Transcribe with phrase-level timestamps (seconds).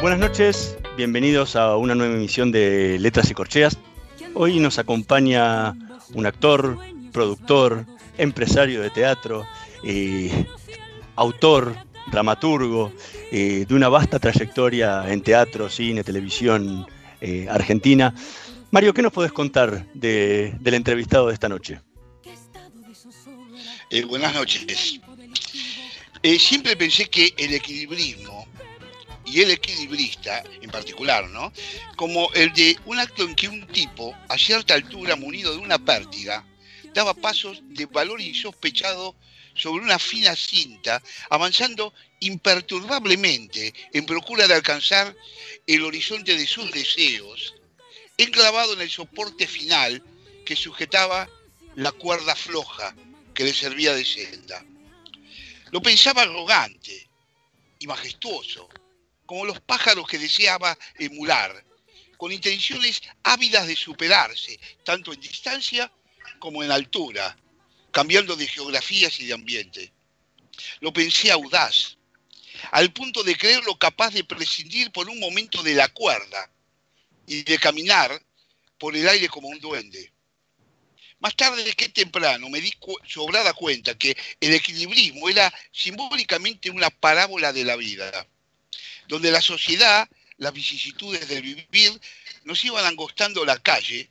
[0.00, 3.76] Buenas noches, bienvenidos a una nueva emisión de Letras y Corcheas.
[4.32, 5.74] Hoy nos acompaña
[6.14, 6.78] un actor,
[7.12, 7.84] productor,
[8.16, 9.46] empresario de teatro,
[9.84, 10.46] eh,
[11.16, 11.76] autor,
[12.10, 12.94] dramaturgo,
[13.30, 16.86] eh, de una vasta trayectoria en teatro, cine, televisión
[17.20, 18.14] eh, argentina.
[18.70, 21.78] Mario, ¿qué nos podés contar del entrevistado de esta noche?
[24.08, 24.98] buenas noches.
[26.38, 28.39] siempre pensé que el equilibrismo
[29.30, 31.52] y el equilibrista en particular, ¿no?
[31.96, 35.78] Como el de un acto en que un tipo, a cierta altura, munido de una
[35.78, 36.44] pértiga,
[36.92, 39.14] daba pasos de valor insospechado
[39.54, 45.14] sobre una fina cinta, avanzando imperturbablemente en procura de alcanzar
[45.66, 47.54] el horizonte de sus deseos,
[48.16, 50.02] enclavado en el soporte final
[50.44, 51.28] que sujetaba
[51.76, 52.94] la cuerda floja
[53.32, 54.64] que le servía de senda.
[55.70, 57.08] Lo pensaba arrogante
[57.78, 58.68] y majestuoso,
[59.30, 61.64] como los pájaros que deseaba emular,
[62.16, 65.88] con intenciones ávidas de superarse, tanto en distancia
[66.40, 67.38] como en altura,
[67.92, 69.92] cambiando de geografías y de ambiente.
[70.80, 71.96] Lo pensé audaz,
[72.72, 76.50] al punto de creerlo capaz de prescindir por un momento de la cuerda
[77.24, 78.20] y de caminar
[78.78, 80.12] por el aire como un duende.
[81.20, 82.72] Más tarde que temprano me di
[83.06, 88.26] sobrada cuenta que el equilibrismo era simbólicamente una parábola de la vida
[89.10, 92.00] donde la sociedad, las vicisitudes del vivir,
[92.44, 94.08] nos iban angostando la calle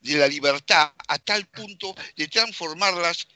[0.00, 3.28] de la libertad a tal punto de transformarlas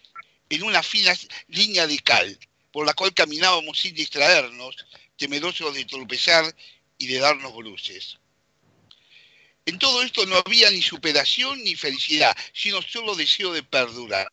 [0.49, 1.15] en una fina
[1.49, 2.39] línea de cal,
[2.73, 4.77] por la cual caminábamos sin distraernos,
[5.19, 6.57] temerosos de tropezar
[6.97, 8.19] y de darnos bruces.
[9.67, 14.31] En todo esto no había ni superación ni felicidad, sino solo deseo de perdurar.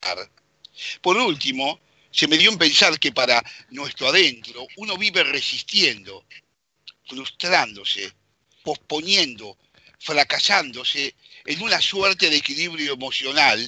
[1.02, 1.82] Por último,
[2.12, 6.26] se me dio en pensar que para nuestro adentro uno vive resistiendo,
[7.12, 8.14] frustrándose,
[8.64, 9.58] posponiendo,
[10.00, 11.14] fracasándose
[11.46, 13.60] en una suerte de equilibrio emocional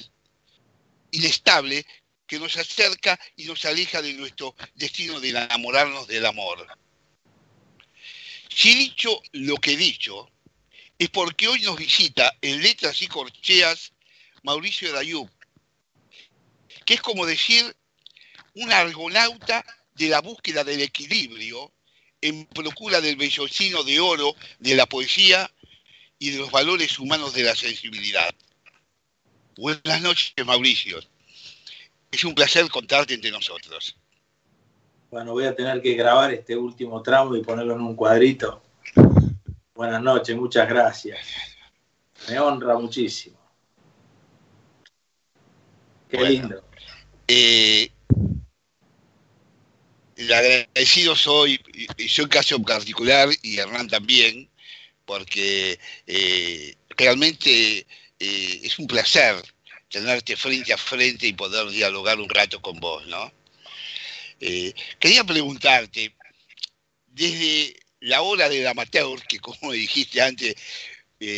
[1.10, 1.84] inestable
[2.26, 6.66] que nos acerca y nos aleja de nuestro destino de enamorarnos del amor.
[8.48, 10.30] Si he dicho lo que he dicho,
[10.98, 13.92] es porque hoy nos visita en Letras y Corcheas
[14.42, 15.28] Mauricio Dayub,
[16.86, 17.76] que es como decir
[18.54, 19.62] un argonauta
[19.96, 21.74] de la búsqueda del equilibrio
[22.24, 25.50] en procura del bellocino de oro de la poesía
[26.18, 28.34] y de los valores humanos de la sensibilidad.
[29.58, 31.00] Buenas noches, Mauricio.
[32.10, 33.94] Es un placer contarte entre nosotros.
[35.10, 38.62] Bueno, voy a tener que grabar este último tramo y ponerlo en un cuadrito.
[39.74, 41.18] Buenas noches, muchas gracias.
[42.30, 43.36] Me honra muchísimo.
[46.08, 46.64] Qué lindo.
[47.28, 47.90] Eh,
[50.18, 51.60] agradecido soy,
[51.98, 54.48] y en caso particular, y Hernán también,
[55.04, 57.86] porque eh, realmente
[58.18, 59.36] eh, es un placer
[59.88, 63.32] tenerte frente a frente y poder dialogar un rato con vos, ¿no?
[64.40, 66.14] Eh, quería preguntarte,
[67.06, 70.54] desde la hora del amateur, que como dijiste antes,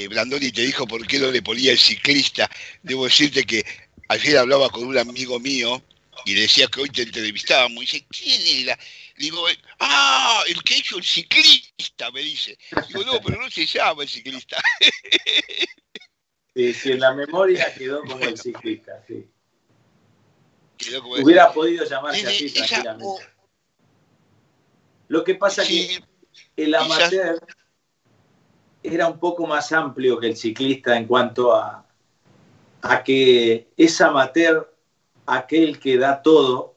[0.09, 2.51] Blandoni te dijo por qué no le ponía el ciclista,
[2.83, 3.65] debo decirte que
[4.09, 5.81] ayer hablaba con un amigo mío,
[6.27, 8.77] y decía que hoy te entrevistábamos, y dice, ¿quién era?
[9.17, 9.45] Digo,
[9.79, 12.59] ah, el que hecho el ciclista, me dice.
[12.89, 14.61] Digo, no, pero no se llama el ciclista.
[16.53, 19.29] Sí, sí, en la memoria quedó como el ciclista, sí.
[21.23, 23.25] Hubiera podido llamarse así tranquilamente.
[25.07, 26.05] Lo que pasa es que
[26.57, 27.39] el amateur
[28.83, 31.87] era un poco más amplio que el ciclista en cuanto a,
[32.83, 34.76] a que es amateur
[35.27, 36.77] aquel que da todo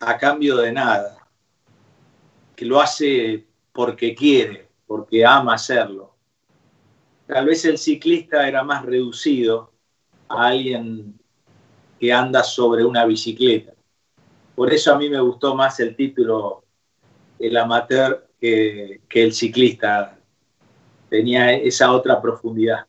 [0.00, 1.14] a cambio de nada.
[2.54, 6.16] que lo hace porque quiere, porque ama hacerlo.
[7.24, 9.70] Tal vez el ciclista era más reducido
[10.28, 11.20] a alguien
[12.00, 13.74] que anda sobre una bicicleta.
[14.56, 16.64] Por eso a mí me gustó más el título
[17.38, 20.18] El amateur que, el ciclista.
[21.08, 22.86] Tenía esa otra profundidad.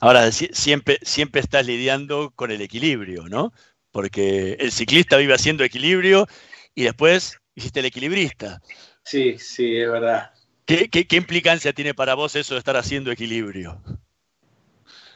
[0.00, 3.52] Ahora, siempre, siempre estás lidiando con el equilibrio, ¿no?
[3.94, 6.26] Porque el ciclista vive haciendo equilibrio
[6.74, 8.60] y después hiciste el equilibrista.
[9.04, 10.32] Sí, sí, es verdad.
[10.66, 13.80] ¿Qué, implicancia tiene para vos eso de estar haciendo equilibrio?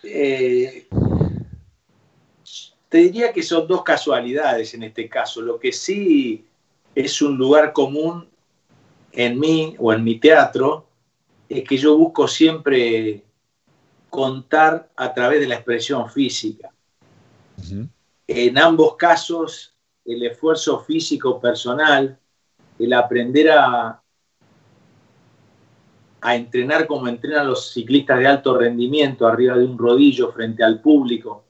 [0.05, 0.87] Eh,
[2.89, 5.43] te diría que son dos casualidades en este caso.
[5.43, 6.47] Lo que sí
[6.95, 8.29] es un lugar común
[9.11, 10.87] en mí o en mi teatro
[11.49, 13.25] es que yo busco siempre
[14.09, 16.71] contar a través de la expresión física.
[18.29, 22.19] En ambos casos, el esfuerzo físico personal,
[22.79, 24.03] el aprender a,
[26.23, 31.45] entrenar como entrenan los ciclistas de alto rendimiento arriba de un rodillo frente al público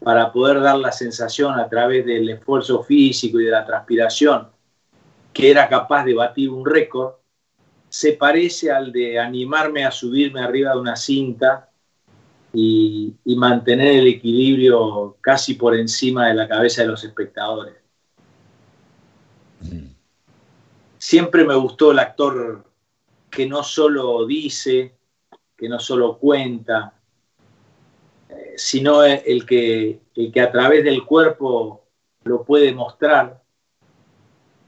[0.00, 4.48] para poder dar la sensación a través del esfuerzo físico y de la transpiración
[5.32, 7.14] que era capaz de batir un récord,
[7.88, 11.67] se parece al de animarme a subirme arriba de una cinta
[12.52, 17.74] y, mantener el equilibrio casi por encima de la cabeza de los espectadores.
[20.98, 22.64] Siempre me gustó el actor
[23.30, 24.96] que no solo dice,
[25.56, 26.94] que no solo cuenta,
[28.28, 31.84] eh, sino el que, el que a través del cuerpo
[32.24, 33.42] lo puede mostrar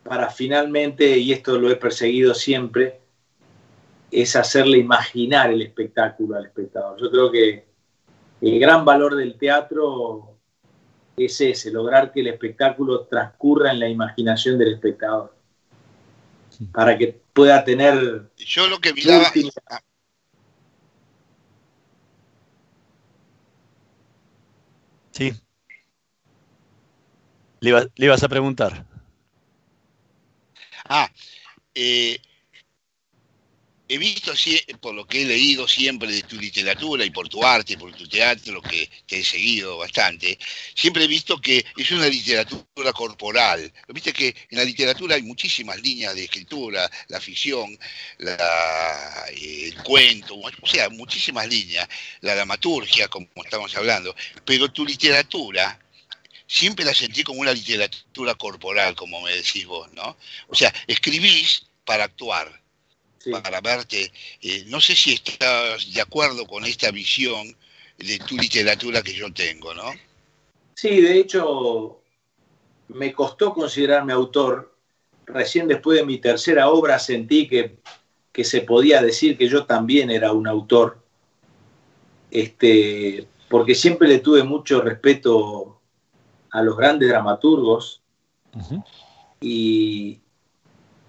[0.04, 3.00] para finalmente, y esto lo he perseguido siempre,
[4.10, 7.00] es hacerle imaginar el espectáculo al espectador.
[7.00, 7.69] Yo creo que
[8.40, 10.36] el gran valor del teatro
[11.16, 15.34] es ese, lograr que el espectáculo transcurra en la imaginación del espectador
[16.72, 18.30] para que pueda tener...
[18.36, 19.30] Yo lo que miraba...
[25.10, 25.32] Sí.
[27.60, 28.86] Le, le ibas a preguntar.
[30.88, 31.10] Ah,
[31.74, 32.18] eh,
[33.90, 34.32] he visto,
[34.80, 38.08] por lo que he leído siempre de tu literatura y por tu arte, por tu
[38.08, 40.38] teatro, que te he seguido bastante,
[40.76, 43.72] siempre he visto que es una literatura corporal.
[43.88, 47.76] Viste que en la literatura hay muchísimas líneas de escritura, la ficción,
[48.16, 51.88] el cuento, o sea, muchísimas líneas,
[52.20, 54.14] la dramaturgia, como estamos hablando,
[54.44, 55.80] pero tu literatura
[56.46, 60.16] siempre la sentí como una literatura corporal, como me decís vos, ¿no?
[60.46, 62.59] O sea, escribís para actuar
[63.30, 64.12] para verte.
[64.40, 67.54] Eh, no sé si estás de acuerdo con esta visión
[67.98, 69.92] de tu literatura que yo tengo, ¿no?
[70.74, 72.00] Sí, de hecho,
[72.88, 74.74] me costó considerarme autor.
[75.26, 77.76] Recién después de mi tercera obra sentí que,
[78.32, 80.98] que se podía decir que yo también era un autor,
[82.30, 85.80] este, porque siempre le tuve mucho respeto
[86.50, 88.02] a los grandes dramaturgos
[89.40, 90.20] y,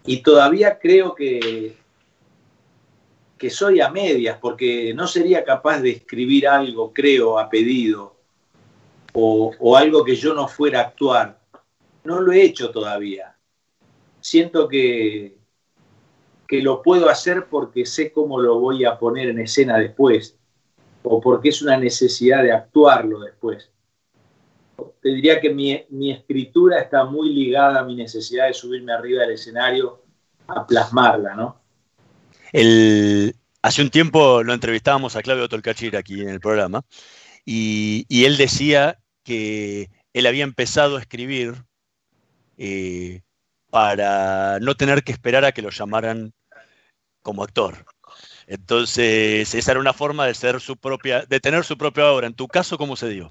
[0.06, 1.81] y todavía creo que
[3.42, 8.16] que soy a medias, porque no sería capaz de escribir algo, creo, a pedido,
[9.14, 11.42] o, algo que yo no fuera a actuar.
[12.04, 13.36] No lo he hecho todavía.
[14.20, 15.40] Siento que,
[16.48, 20.38] que lo puedo hacer porque sé cómo lo voy a poner en escena después,
[21.02, 23.71] o porque es una necesidad de actuarlo después.
[25.02, 29.24] Te diría que mi, mi escritura está muy ligada a mi necesidad de subirme arriba
[29.24, 30.04] del escenario
[30.45, 31.60] a plasmarla, ¿no?
[32.54, 36.84] Hace un tiempo lo entrevistábamos a Claudio Tolcachir aquí en el programa
[37.46, 41.64] y, él decía que él había empezado a escribir
[42.58, 43.22] eh,
[43.70, 46.34] para no tener que esperar a que lo llamaran
[47.22, 47.86] como actor.
[48.48, 52.28] Entonces, esa era una forma de ser su propia, de tener su propia obra.
[52.28, 53.30] En tu caso, ¿cómo se dio?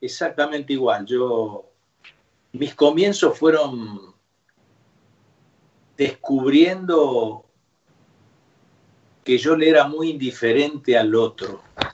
[0.00, 1.04] Exactamente igual.
[1.06, 1.70] Yo,
[2.52, 4.14] mis comienzos fueron
[5.96, 7.45] descubriendo
[9.26, 11.60] que yo le era muy indiferente al otro.
[11.76, 11.92] A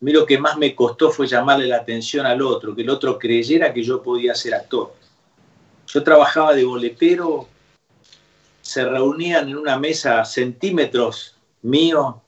[0.00, 3.18] mí lo que más me costó fue llamarle la atención al otro, que el otro
[3.18, 4.92] creyera que yo podía ser actor.
[5.86, 7.48] Yo trabajaba de boletero,
[8.60, 12.20] se reunían en una mesa centímetros mío,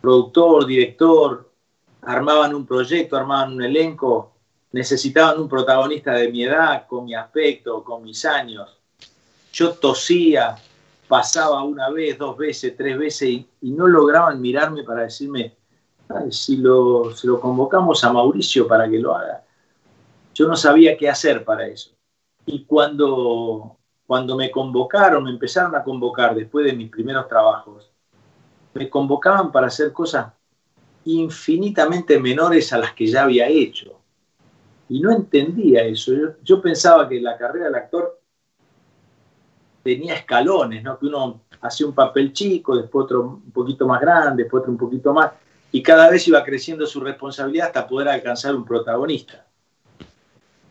[0.00, 1.50] productor, director,
[2.00, 4.32] armaban un proyecto, armaban un elenco,
[4.72, 8.78] necesitaban un protagonista de mi edad, con mi aspecto, con mis años.
[9.52, 10.56] Yo tosía,
[11.10, 15.56] pasaba una vez, dos veces, tres veces y, no lograban mirarme para decirme,
[16.30, 19.44] si, lo, convocamos a Mauricio para que lo haga.
[20.32, 21.90] Yo no sabía qué hacer para eso.
[22.46, 23.76] Y cuando
[24.10, 27.92] cuando me convocaron, me empezaron a convocar después de mis primeros trabajos,
[28.74, 30.32] me convocaban para hacer cosas
[31.04, 34.00] infinitamente menores a las que ya había hecho.
[34.88, 36.12] Y no entendía eso.
[36.42, 38.19] Yo, pensaba que la carrera del actor
[39.82, 40.98] tenía escalones, ¿no?
[40.98, 44.78] que uno hacía un papel chico, después otro un poquito más grande, después otro un
[44.78, 45.32] poquito más,
[45.72, 49.46] y cada vez iba creciendo su responsabilidad hasta poder alcanzar un protagonista.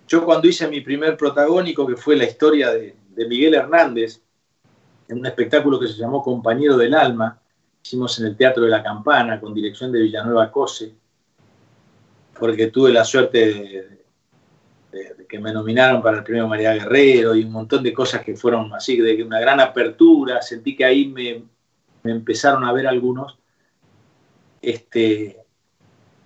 [0.07, 2.95] Yo cuando hice mi primer protagónico, que fue la historia de,
[3.27, 4.21] Miguel Hernández,
[5.09, 7.37] en un espectáculo que se llamó Compañero del Alma,
[7.83, 10.95] hicimos en el Teatro de la Campana con dirección de Villanueva Cose,
[12.39, 13.98] porque tuve la suerte de,
[15.27, 18.73] que me nominaron para el premio María Guerrero y un montón de cosas que fueron
[18.73, 21.43] así, de una gran apertura, sentí que ahí me,
[22.03, 23.37] empezaron a ver algunos.
[24.61, 25.37] Este,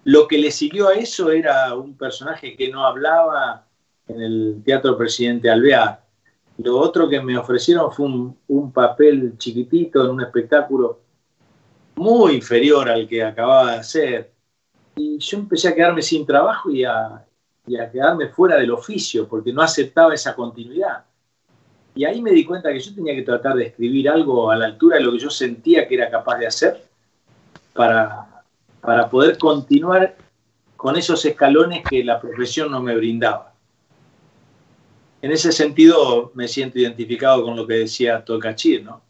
[0.05, 3.67] lo que le siguió a eso era un personaje que no hablaba
[4.07, 6.01] en el Teatro Presidente Alvear.
[6.57, 11.01] Lo otro que me ofrecieron fue un, un papel chiquitito en un espectáculo
[11.95, 14.33] muy inferior al que acababa de hacer.
[14.95, 17.25] Y yo empecé a quedarme sin trabajo y a,
[17.65, 21.05] quedarme fuera del oficio porque no aceptaba esa continuidad.
[21.95, 24.65] Y ahí me di cuenta que yo tenía que tratar de escribir algo a la
[24.65, 26.83] altura de lo que yo sentía que era capaz de hacer
[27.73, 28.43] para,
[28.81, 30.15] para poder continuar
[30.75, 33.53] con esos escalones que la profesión no me brindaba.
[35.21, 39.01] En ese sentido me siento identificado con lo que decía Tolcachir, ¿no?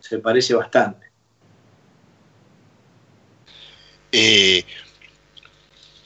[0.00, 1.06] Se parece bastante.
[4.12, 4.62] Eh,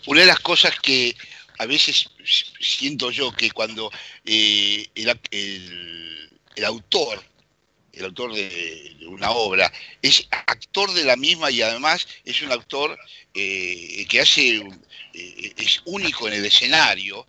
[0.06, 1.14] una de las cosas que
[1.61, 2.09] a veces
[2.59, 3.93] siento yo que cuando
[4.25, 7.23] eh, el, autor,
[7.93, 12.99] el autor de, una obra, es actor de la misma y además es un actor
[13.35, 14.62] eh, que hace,
[15.12, 17.26] es único en el escenario,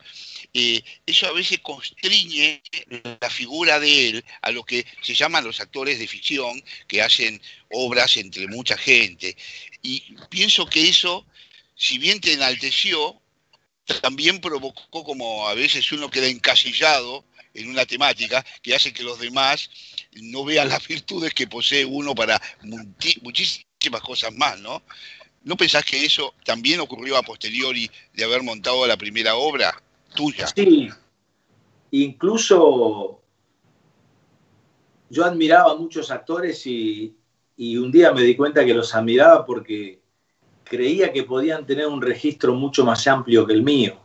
[0.53, 2.63] eso a veces constriñe
[3.19, 7.41] la figura de él a lo que se llaman los actores de ficción que hacen
[7.69, 9.35] obras entre mucha gente.
[9.81, 11.25] Y pienso que eso,
[11.75, 13.20] si bien te enalteció,
[14.01, 17.23] también provocó como a veces uno queda encasillado
[17.53, 19.69] en una temática que hace que los demás
[20.13, 22.41] no vean las virtudes que posee uno para
[23.21, 24.81] muchísimas cosas más, ¿no?
[25.43, 29.73] ¿No pensás que eso también ocurrió a posteriori de haber montado la primera obra
[30.15, 30.47] tuya?
[30.47, 30.89] Sí,
[31.89, 33.21] incluso
[35.09, 37.15] yo admiraba a muchos actores y,
[37.57, 40.00] y un día me di cuenta que los admiraba porque
[40.71, 43.97] creía que podían tener un registro mucho más amplio que el mío,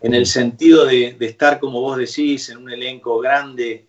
[0.00, 3.86] en el sentido de, estar, como vos decís, en un elenco grande,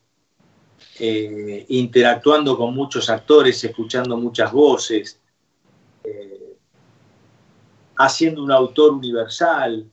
[1.00, 5.22] eh, interactuando con muchos actores, escuchando muchas voces,
[6.04, 6.58] eh,
[7.98, 9.90] haciendo un autor universal.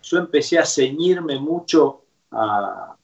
[0.00, 2.94] Yo empecé a ceñirme mucho a,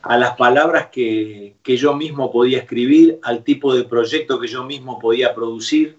[0.00, 4.98] a las palabras que, yo mismo podía escribir, al tipo de proyecto que yo mismo
[4.98, 5.98] podía producir.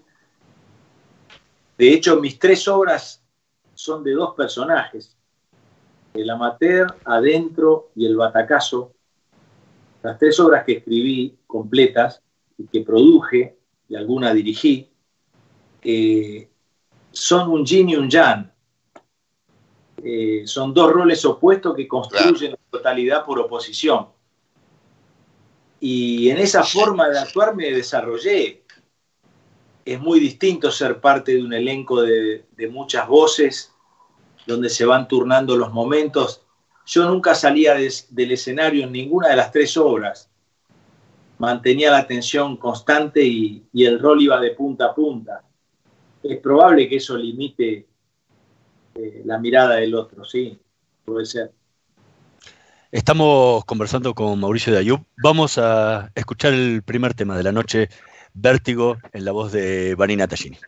[1.76, 3.22] De hecho, mis tres obras
[3.74, 5.16] son de dos personajes,
[6.14, 8.92] el amateur, adentro y el batacazo.
[10.02, 12.22] Las tres obras que escribí completas
[12.56, 14.90] y que produje y alguna dirigí,
[15.82, 16.48] eh,
[17.12, 18.50] son un yin y un yang.
[20.02, 24.08] Eh, son dos roles opuestos que construyen la totalidad por oposición.
[25.80, 28.64] Y en esa forma de actuar me desarrollé.
[29.86, 33.72] Es muy distinto ser parte de un elenco de, muchas voces,
[34.46, 36.42] donde se van turnando los momentos.
[36.84, 40.28] Yo nunca salía del escenario en ninguna de las tres obras.
[41.38, 45.42] Mantenía la atención constante y el rol iba de punta a punta.
[46.22, 47.86] Es probable que eso limite
[48.96, 50.58] eh, la mirada del otro, sí,
[51.04, 51.52] puede ser.
[52.90, 55.00] Estamos conversando con Mauricio de Ayub.
[55.22, 57.88] Vamos a escuchar el primer tema de la noche,
[58.38, 60.58] Vértigo, en la voz de Vanina Tallini.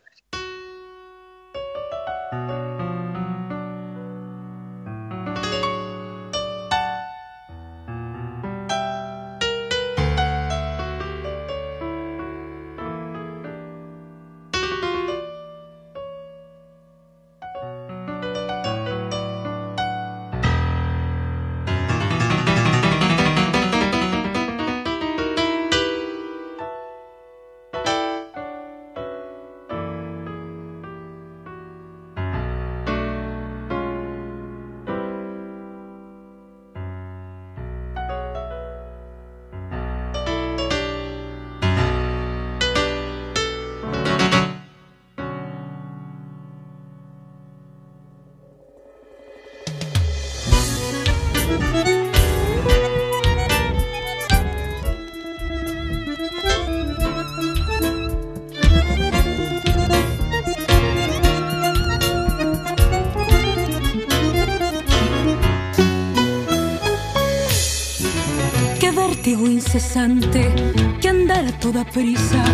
[69.59, 70.53] Incesante
[71.01, 72.45] que andar toda prisa,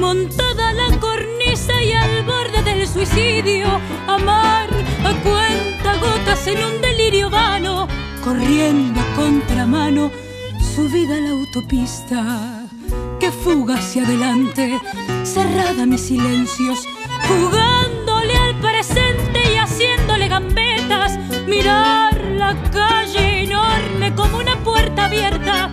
[0.00, 3.66] montada la cornisa y al borde del suicidio,
[4.06, 4.68] amar
[5.02, 7.88] a cuenta gotas en un delirio vano,
[8.22, 10.10] corriendo a contramano,
[10.74, 12.66] subida a la autopista
[13.18, 14.78] que fuga hacia adelante,
[15.24, 16.86] cerrada mis silencios,
[17.28, 25.70] jugándole al presente y haciéndole gambetas, mirar la calle enorme como una puerta abierta,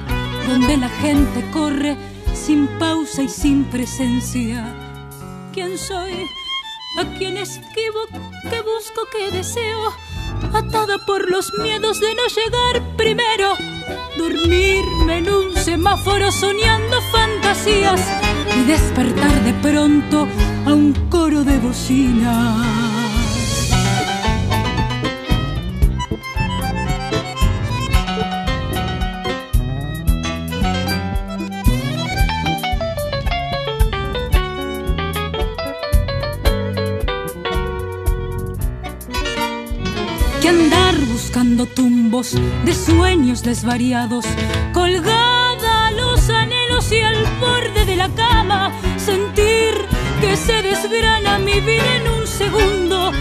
[0.53, 1.97] donde la gente corre
[2.35, 4.63] sin pausa y sin presencia.
[5.51, 6.13] ¿Quién soy?
[6.99, 8.01] ¿A quién esquivo?
[8.51, 9.07] ¿Qué busco?
[9.11, 9.91] ¿Qué deseo?
[10.53, 13.55] Atada por los miedos de no llegar primero
[14.15, 18.01] dormirme en un semáforo soñando fantasías
[18.55, 20.27] y despertar de pronto
[20.67, 23.02] a un coro de bocinas.
[40.43, 42.35] Que andar buscando tumbos
[42.65, 44.25] de sueños desvariados,
[44.73, 49.73] colgada a los anhelos y al borde de la cama, sentir
[50.19, 53.13] que se desgrana mi vida en un segundo,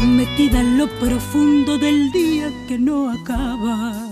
[0.00, 4.08] metida en lo profundo del día que no acaba.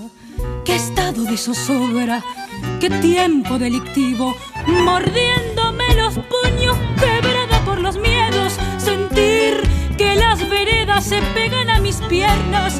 [0.64, 2.22] Qué estado de zozobra,
[2.78, 4.36] qué tiempo delictivo,
[4.68, 6.71] mordiéndome los puños,
[11.00, 12.78] se pegan a mis piernas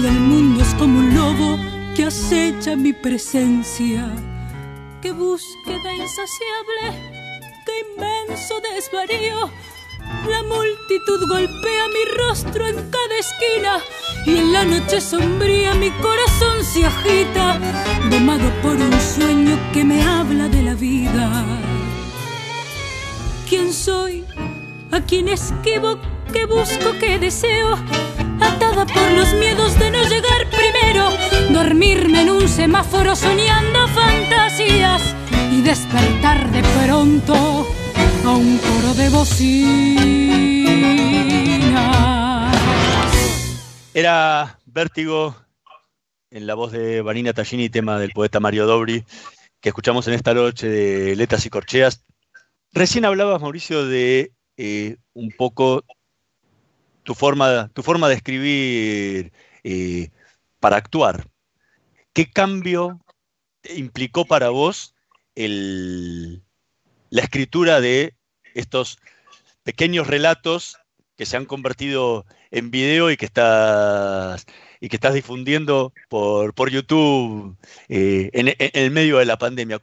[0.00, 1.58] y el mundo es como un lobo
[1.96, 4.10] que acecha mi presencia.
[5.00, 6.82] Qué búsqueda insaciable,
[7.64, 9.50] qué inmenso desvarío.
[10.28, 13.78] La multitud golpea mi rostro en cada esquina
[14.26, 17.58] y en la noche sombría mi corazón se agita,
[18.10, 21.44] domado por un sueño que me habla de la vida.
[23.48, 24.24] ¿Quién soy?
[24.90, 25.98] ¿A quién esquivo?
[26.34, 27.74] Que busco, que deseo,
[28.40, 31.10] atada por los miedos de no llegar primero,
[31.52, 35.14] dormirme en un semáforo soñando fantasías
[35.52, 37.34] y despertar de pronto
[38.24, 39.94] a un coro de bocinas.
[43.94, 45.36] Era Vértigo
[46.32, 49.04] en la voz de Vanina Tallini, tema del poeta Mario Dobri,
[49.60, 52.04] que escuchamos en esta noche de Letras y Corcheas.
[52.72, 55.84] Recién hablabas, Mauricio, de eh, un poco
[57.04, 60.10] tu forma, tu forma de escribir eh,
[60.58, 61.28] para actuar.
[62.12, 63.00] ¿Qué cambio
[63.76, 64.94] implicó para vos
[65.36, 68.14] la escritura de
[68.54, 68.98] estos
[69.62, 70.78] pequeños relatos
[71.16, 74.46] que se han convertido en video y que estás,
[74.80, 77.56] y que estás difundiendo por, YouTube
[77.88, 79.78] eh, en, el medio de la pandemia?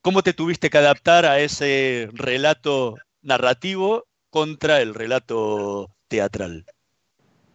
[0.00, 6.64] ¿Cómo te tuviste que adaptar a ese relato narrativo contra el relato teatral?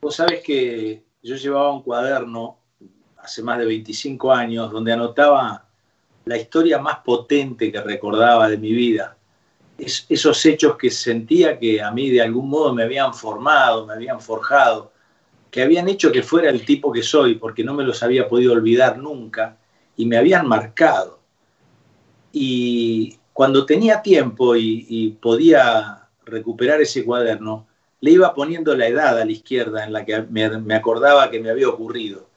[0.02, 2.60] Vos sabés que yo llevaba un cuaderno
[3.18, 5.66] hace más de 25 años donde anotaba
[6.26, 9.18] la historia más potente que recordaba de mi vida.
[9.78, 14.22] esos hechos que sentía que a mí de algún modo me habían formado, me habían
[14.22, 14.92] forjado,
[15.50, 18.54] que habían hecho que fuera el tipo que soy, porque no me los había podido
[18.54, 19.58] olvidar nunca
[19.98, 21.20] y me habían marcado.
[22.32, 27.68] Y cuando tenía tiempo y podía recuperar ese cuaderno,
[28.04, 31.50] le iba poniendo la edad a la izquierda en la que me, acordaba que me
[31.50, 32.28] había ocurrido.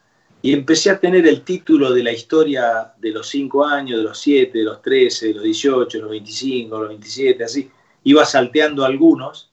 [0.40, 4.16] Y empecé a tener el título de la historia de los 5 años, de los
[4.16, 7.68] 7, de los 13, de los 18, de los 25, de los 27, así.
[8.04, 9.50] Iba salteando algunos.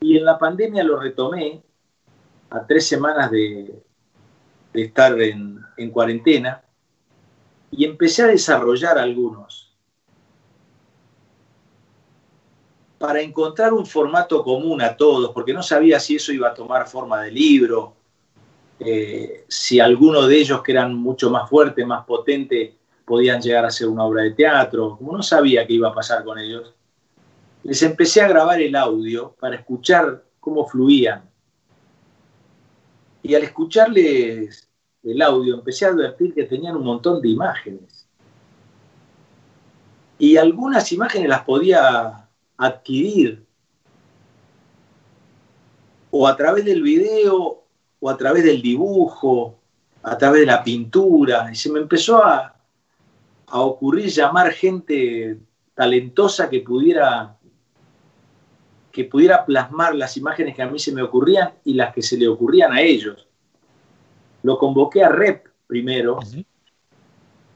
[0.00, 1.62] Y en la pandemia lo retomé
[2.50, 3.82] a tres semanas de,
[4.74, 6.62] estar en, en cuarentena
[7.70, 9.69] y empecé a desarrollar algunos
[13.00, 16.86] para encontrar un formato común a todos, porque no sabía si eso iba a tomar
[16.86, 17.94] forma de libro,
[18.78, 22.74] eh, si alguno de ellos que eran mucho más fuertes, más potentes,
[23.06, 26.22] podían llegar a ser una obra de teatro, como no sabía qué iba a pasar
[26.24, 26.74] con ellos,
[27.62, 31.22] les empecé a grabar el audio para escuchar cómo fluían.
[33.22, 34.68] Y al escucharles
[35.02, 38.06] el audio empecé a advertir que tenían un montón de imágenes.
[40.18, 42.26] Y algunas imágenes las podía
[42.60, 43.42] adquirir
[46.10, 47.64] o a través del video
[47.98, 49.58] o a través del dibujo,
[50.02, 52.56] a través de la pintura, y se me empezó a,
[53.46, 55.38] a ocurrir llamar gente
[55.74, 57.36] talentosa que pudiera
[58.92, 62.18] que pudiera plasmar las imágenes que a mí se me ocurrían y las que se
[62.18, 63.28] le ocurrían a ellos.
[64.42, 66.18] Lo convoqué a Rep primero,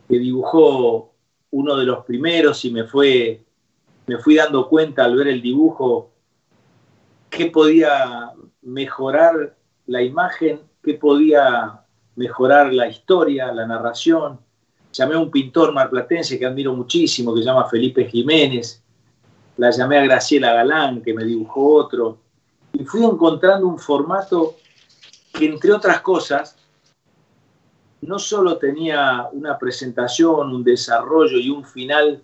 [0.09, 1.13] que dibujó
[1.51, 3.44] uno de los primeros y me fue
[4.07, 6.11] me fui dando cuenta al ver el dibujo
[7.31, 11.85] qué podía mejorar la imagen, qué podía
[12.17, 14.39] mejorar la historia, la narración.
[14.93, 18.83] Llamé a un pintor marplatense que admiro muchísimo, que se llama Felipe Jiménez.
[19.57, 22.19] La llamé a Graciela Galán, que me dibujó otro.
[22.73, 24.57] Y fui encontrando un formato
[25.33, 26.57] que, entre otras cosas,
[28.01, 32.23] no solo tenía una presentación, un desarrollo y un final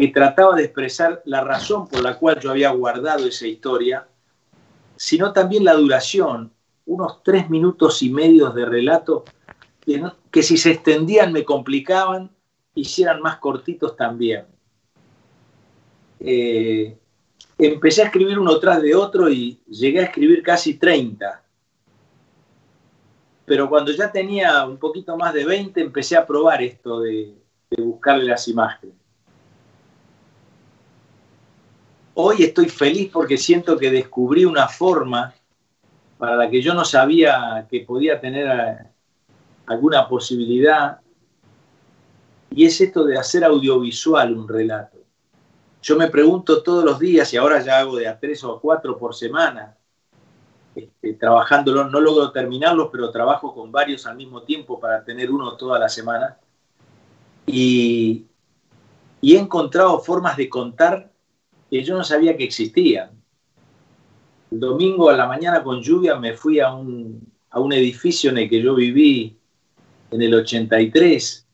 [0.00, 4.08] que trataba de expresar la razón por la cual yo había guardado esa historia,
[4.96, 6.54] sino también la duración,
[6.86, 9.26] unos tres minutos y medio de relato
[10.30, 12.30] que, si se extendían me complicaban,
[12.74, 14.46] hicieran más cortitos también.
[16.18, 16.96] Eh,
[17.58, 21.44] empecé a escribir uno tras de otro y llegué a escribir casi 30.
[23.44, 27.34] Pero cuando ya tenía un poquito más de 20 empecé a probar esto de
[27.76, 28.99] buscarle las imágenes.
[32.14, 35.32] Hoy estoy feliz porque siento que descubrí una forma
[36.18, 38.86] para la que yo no sabía que podía tener eh,
[39.66, 41.00] alguna posibilidad,
[42.50, 44.98] y es esto de hacer audiovisual un relato.
[45.82, 48.60] Yo me pregunto todos los días, y ahora ya hago de a tres o a
[48.60, 49.76] cuatro por semana,
[50.74, 55.56] este, trabajándolo, no logro terminarlos, pero trabajo con varios al mismo tiempo para tener uno
[55.56, 56.36] toda la semana,
[57.46, 58.26] y,
[59.20, 61.09] y he encontrado formas de contar
[61.70, 63.10] que yo no sabía que existían.
[64.50, 67.22] El domingo a la mañana con lluvia me fui a un,
[67.72, 69.38] edificio en el que yo viví
[70.10, 71.46] en el 83,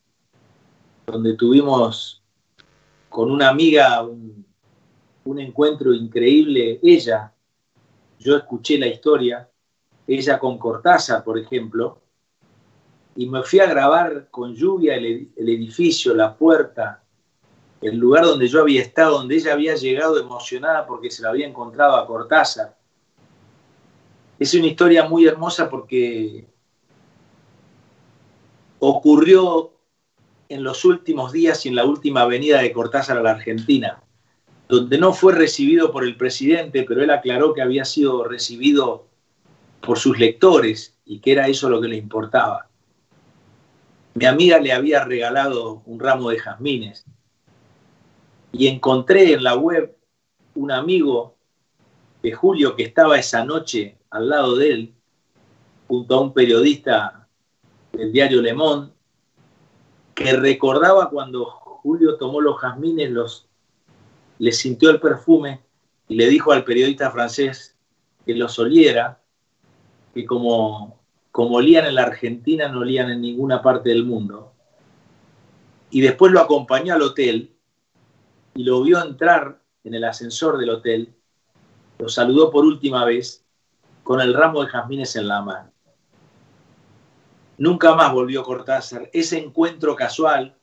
[1.06, 2.22] donde tuvimos
[3.10, 4.46] con una amiga un,
[5.24, 6.80] un encuentro increíble.
[6.82, 7.34] Ella,
[8.18, 9.46] yo escuché la historia,
[10.06, 12.00] ella con Cortázar, por ejemplo,
[13.14, 17.05] y me fui a grabar con lluvia el edificio, la puerta,
[17.80, 21.46] el lugar donde yo había estado, donde ella había llegado emocionada porque se la había
[21.46, 22.76] encontrado a Cortázar.
[24.38, 26.46] Es una historia muy hermosa porque
[28.78, 29.72] ocurrió
[30.48, 34.02] en los últimos días y en la última venida de Cortázar a la Argentina,
[34.68, 39.06] donde no fue recibido por el presidente, pero él aclaró que había sido recibido
[39.80, 42.68] por sus lectores y que era eso lo que le importaba.
[44.14, 47.04] Mi amiga le había regalado un ramo de jazmines
[48.52, 49.96] y encontré en la web
[50.54, 51.36] un amigo
[52.22, 54.94] de Julio que estaba esa noche al lado de él,
[55.86, 57.28] junto a un periodista
[57.92, 58.92] del diario Le Monde,
[60.14, 63.46] que recordaba cuando Julio tomó los jazmines, los,
[64.38, 65.60] le sintió el perfume
[66.08, 67.76] y le dijo al periodista francés
[68.24, 69.20] que los oliera,
[70.14, 70.98] que como,
[71.30, 74.52] como olían en la Argentina no olían en ninguna parte del mundo.
[75.90, 77.55] Y después lo acompañó al hotel
[78.56, 81.14] y lo vio entrar en el ascensor del hotel,
[81.98, 83.44] lo saludó por última vez
[84.02, 85.70] con el ramo de jazmines en la mano.
[87.58, 89.10] Nunca más volvió Cortázar.
[89.12, 90.56] Ese encuentro casual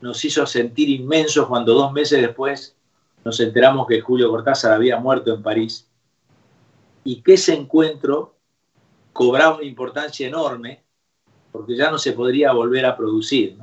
[0.00, 2.76] nos hizo sentir inmensos cuando dos meses después
[3.24, 5.88] nos enteramos que Julio Cortázar había muerto en París
[7.04, 8.34] y que ese encuentro
[9.12, 10.82] cobraba una importancia enorme
[11.52, 13.56] porque ya no se podría volver a producir.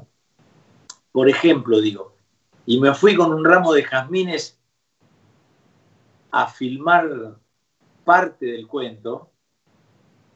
[1.11, 2.16] Por ejemplo, digo,
[2.67, 4.59] y me fui con un ramo de jazmines
[6.31, 7.39] a filmar
[8.03, 9.31] parte del cuento,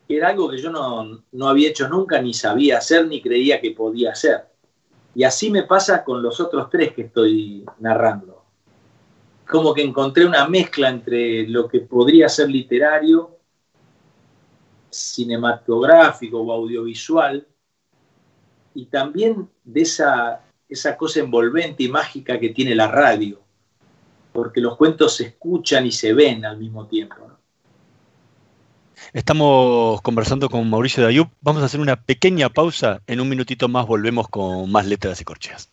[0.08, 3.60] que era algo que yo no, no había hecho nunca, ni sabía hacer, ni creía
[3.60, 4.46] que podía hacer.
[5.13, 8.46] Y así me pasa con los otros tres que estoy narrando.
[9.46, 13.39] Como que encontré una mezcla entre lo que podría ser literario,
[14.89, 17.46] cinematográfico o audiovisual,
[18.74, 23.41] y también de esa esa cosa envolvente y mágica que tiene la radio,
[24.31, 27.15] porque los cuentos se escuchan y se ven al mismo tiempo.
[29.12, 31.27] Estamos conversando con Mauricio Dayub.
[31.41, 33.01] Vamos a hacer una pequeña pausa.
[33.07, 35.70] En un minutito más volvemos con más letras y corcheas.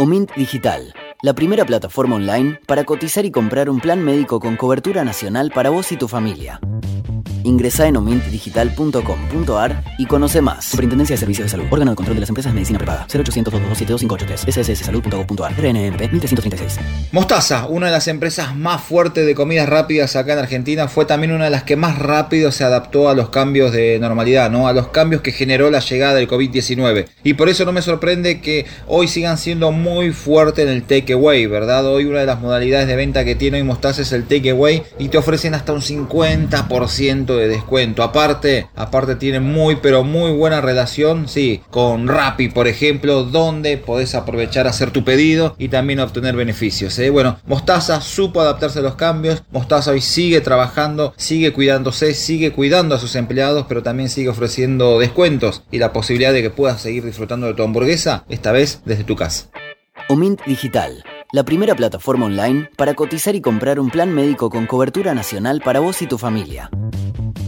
[0.00, 5.04] Omint Digital, la primera plataforma online para cotizar y comprar un plan médico con cobertura
[5.04, 6.58] nacional para vos y tu familia.
[7.44, 10.64] Ingresa en omintdigital.com.ar y conoce más.
[10.66, 11.64] Superintendencia de Servicios de Salud.
[11.70, 13.06] Órgano de control de las empresas de medicina prepaga.
[13.12, 15.52] 0800 227 sssalud.gov.ar.
[15.52, 16.78] RNMP 1336.
[17.12, 21.32] Mostaza, una de las empresas más fuertes de comidas rápidas acá en Argentina, fue también
[21.32, 24.68] una de las que más rápido se adaptó a los cambios de normalidad, ¿no?
[24.68, 27.06] A los cambios que generó la llegada del COVID-19.
[27.24, 31.46] Y por eso no me sorprende que hoy sigan siendo muy fuertes en el takeaway,
[31.46, 31.86] ¿verdad?
[31.86, 35.08] Hoy una de las modalidades de venta que tiene hoy Mostaza es el takeaway y
[35.08, 38.02] te ofrecen hasta un 50% de descuento.
[38.02, 44.14] Aparte, aparte tiene muy pero muy buena relación, sí, con Rappi, por ejemplo, donde podés
[44.14, 46.98] aprovechar a hacer tu pedido y también obtener beneficios.
[46.98, 47.10] ¿eh?
[47.10, 49.42] Bueno, Mostaza supo adaptarse a los cambios.
[49.50, 54.98] Mostaza hoy sigue trabajando, sigue cuidándose, sigue cuidando a sus empleados, pero también sigue ofreciendo
[54.98, 59.04] descuentos y la posibilidad de que puedas seguir disfrutando de tu hamburguesa, esta vez desde
[59.04, 59.50] tu casa.
[60.08, 65.14] Omint Digital, la primera plataforma online para cotizar y comprar un plan médico con cobertura
[65.14, 66.70] nacional para vos y tu familia.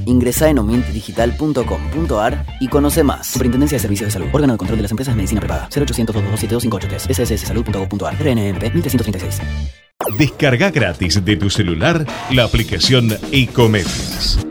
[0.07, 3.29] Ingresa en omintdigital.com.ar y conoce más.
[3.29, 4.29] Superintendencia de Servicios de Salud.
[4.33, 5.69] Órgano de control de las empresas de medicina prepaga.
[5.75, 8.15] 0800 227 sssalud.gov.ar.
[8.15, 9.43] RNMP 1336.
[10.19, 14.45] Descarga gratis de tu celular la aplicación Ecomedios.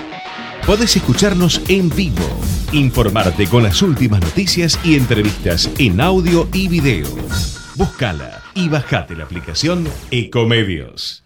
[0.66, 2.24] Podés escucharnos en vivo,
[2.72, 7.08] informarte con las últimas noticias y entrevistas en audio y video.
[7.76, 11.26] Búscala y bajate la aplicación Ecomedios.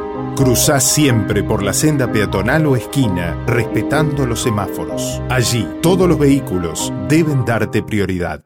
[0.35, 5.21] Cruzá siempre por la senda peatonal o esquina, respetando los semáforos.
[5.29, 8.43] Allí, todos los vehículos deben darte prioridad.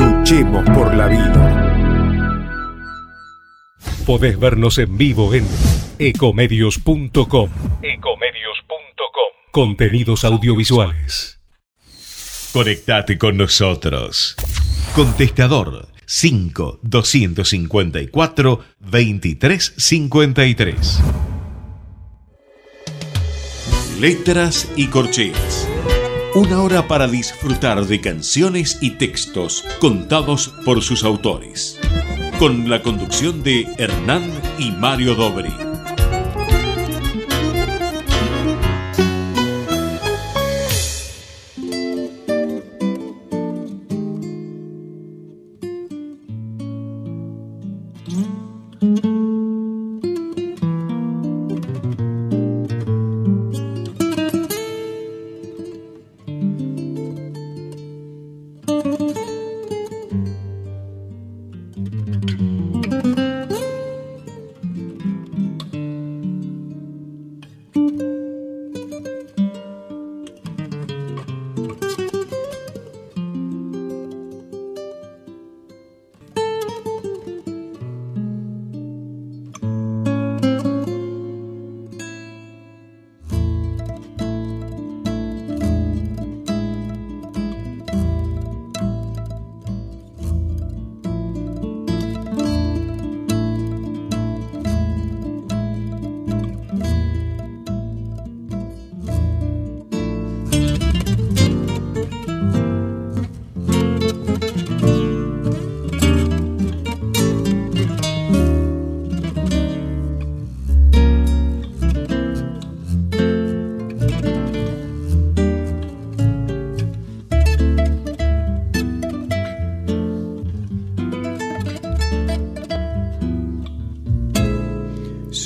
[0.00, 1.52] Luchemos por la vida.
[4.04, 5.46] Podés vernos en vivo en
[5.98, 7.50] ecomedios.com.
[7.82, 9.32] Ecomedios.com.
[9.52, 11.40] Contenidos audiovisuales.
[12.52, 14.36] Conectate con nosotros.
[14.94, 21.00] Contestador 5 254 2353.
[23.98, 25.66] Letras y corcheas.
[26.34, 31.80] Una hora para disfrutar de canciones y textos contados por sus autores.
[32.38, 35.61] Con la conducción de Hernán y Mario Dobri.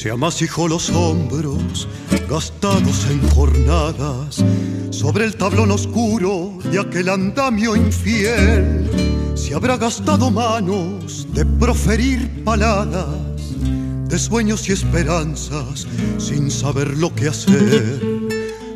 [0.07, 1.89] Se amasijó los hombros,
[2.31, 4.41] gastados en jornadas,
[4.91, 8.89] sobre el tablón oscuro de aquel andamio infiel.
[9.35, 13.19] Se habrá gastado manos de proferir paladas,
[14.09, 15.89] de sueños y esperanzas,
[16.19, 18.01] sin saber lo que hacer.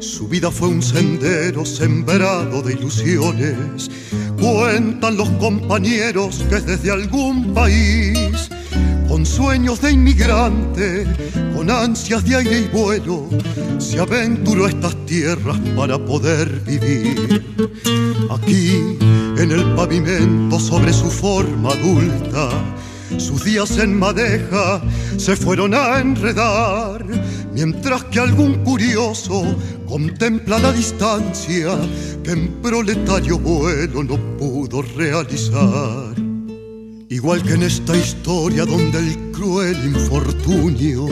[0.01, 3.89] Su vida fue un sendero sembrado de ilusiones.
[4.37, 8.51] Cuentan los compañeros que desde algún país
[9.21, 11.07] con sueños de inmigrante,
[11.55, 13.29] con ansias de aire y vuelo,
[13.79, 17.45] se aventuró a estas tierras para poder vivir.
[18.31, 18.97] Aquí,
[19.37, 22.49] en el pavimento, sobre su forma adulta,
[23.19, 24.81] sus días en madeja
[25.19, 27.05] se fueron a enredar,
[27.53, 29.45] mientras que algún curioso
[29.87, 31.77] contempla la distancia
[32.25, 36.20] que en proletario vuelo no pudo realizar.
[37.11, 41.09] Igual que en esta historia donde el cruel infortunio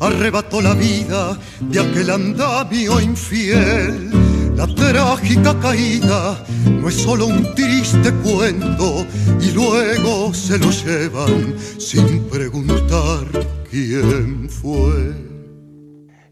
[0.00, 4.10] arrebató la vida de aquel andamio infiel.
[4.56, 9.06] La trágica caída no es solo un triste cuento
[9.40, 13.28] y luego se lo llevan sin preguntar
[13.70, 15.14] quién fue.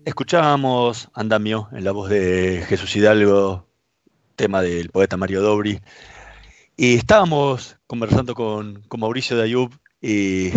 [0.05, 3.65] Escuchábamos Andamio en la voz de Jesús Hidalgo,
[4.35, 5.81] tema del poeta Mario Dobri,
[6.77, 10.51] y estábamos conversando con, con Mauricio de Ayub y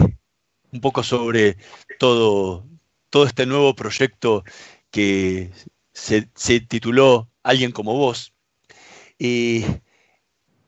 [0.72, 1.58] un poco sobre
[2.00, 2.66] todo,
[3.10, 4.44] todo este nuevo proyecto
[4.92, 5.52] que
[5.94, 8.34] se, tituló Alguien como vos.
[9.18, 9.64] Y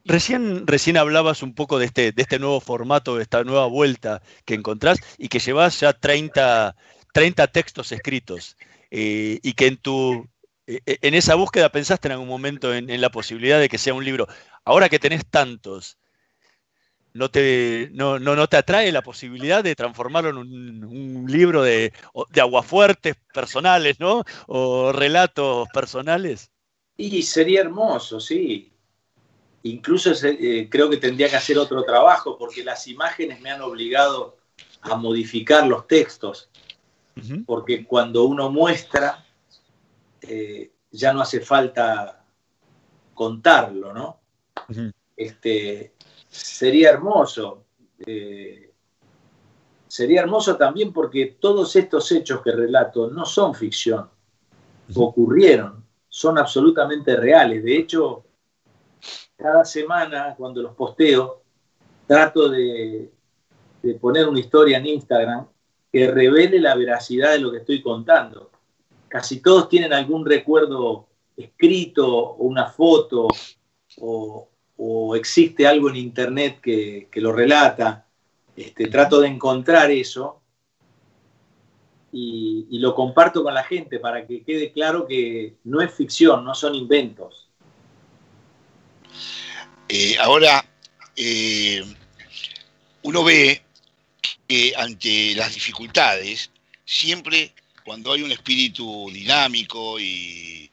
[0.05, 4.21] recién, recién hablabas un poco de este, de este nuevo formato, de esta nueva vuelta
[4.45, 6.75] que encontrás y que llevas ya 30,
[7.13, 8.55] 30 textos escritos.
[8.91, 10.27] Eh, y que en tu,
[10.67, 13.77] e, e, en esa búsqueda pensaste en algún momento en, en, la posibilidad de que
[13.77, 14.27] sea un libro.
[14.63, 15.97] Ahora que tenés tantos,
[17.13, 21.91] no te, no, no, te atrae la posibilidad de transformarlo en un, libro de,
[22.29, 24.23] de, aguafuertes personales, ¿no?
[24.47, 26.51] O relatos personales.
[26.97, 28.71] Y sería hermoso, sí.
[29.63, 34.37] Incluso eh, creo que tendría que hacer otro trabajo porque las imágenes me han obligado
[34.81, 36.49] a modificar los textos.
[37.45, 39.25] Porque cuando uno muestra,
[40.21, 42.23] eh, ya no hace falta
[43.13, 44.18] contarlo, ¿no?
[45.15, 45.93] Este,
[46.27, 47.65] sería hermoso.
[48.05, 48.71] Eh,
[49.87, 54.09] sería hermoso también porque todos estos hechos que relato no son ficción,
[54.95, 57.63] ocurrieron, son absolutamente reales.
[57.63, 58.25] De hecho,
[59.35, 61.41] cada semana cuando los posteo,
[62.07, 63.11] trato de,
[63.81, 65.47] de poner una historia en Instagram
[65.91, 68.51] que revele la veracidad de lo que estoy contando.
[69.07, 73.27] Casi todos tienen algún recuerdo escrito o una foto
[73.97, 74.49] o,
[74.81, 78.07] o existe algo en internet que, lo relata,
[78.55, 80.41] este, trato de encontrar eso
[82.13, 86.55] y, lo comparto con la gente para que quede claro que no es ficción, no
[86.55, 87.49] son inventos.
[89.89, 90.63] Eh, ahora,
[91.17, 91.83] eh,
[93.03, 93.61] uno ve
[94.47, 96.51] que ante las dificultades,
[96.85, 97.51] siempre
[97.83, 100.71] cuando hay un espíritu dinámico y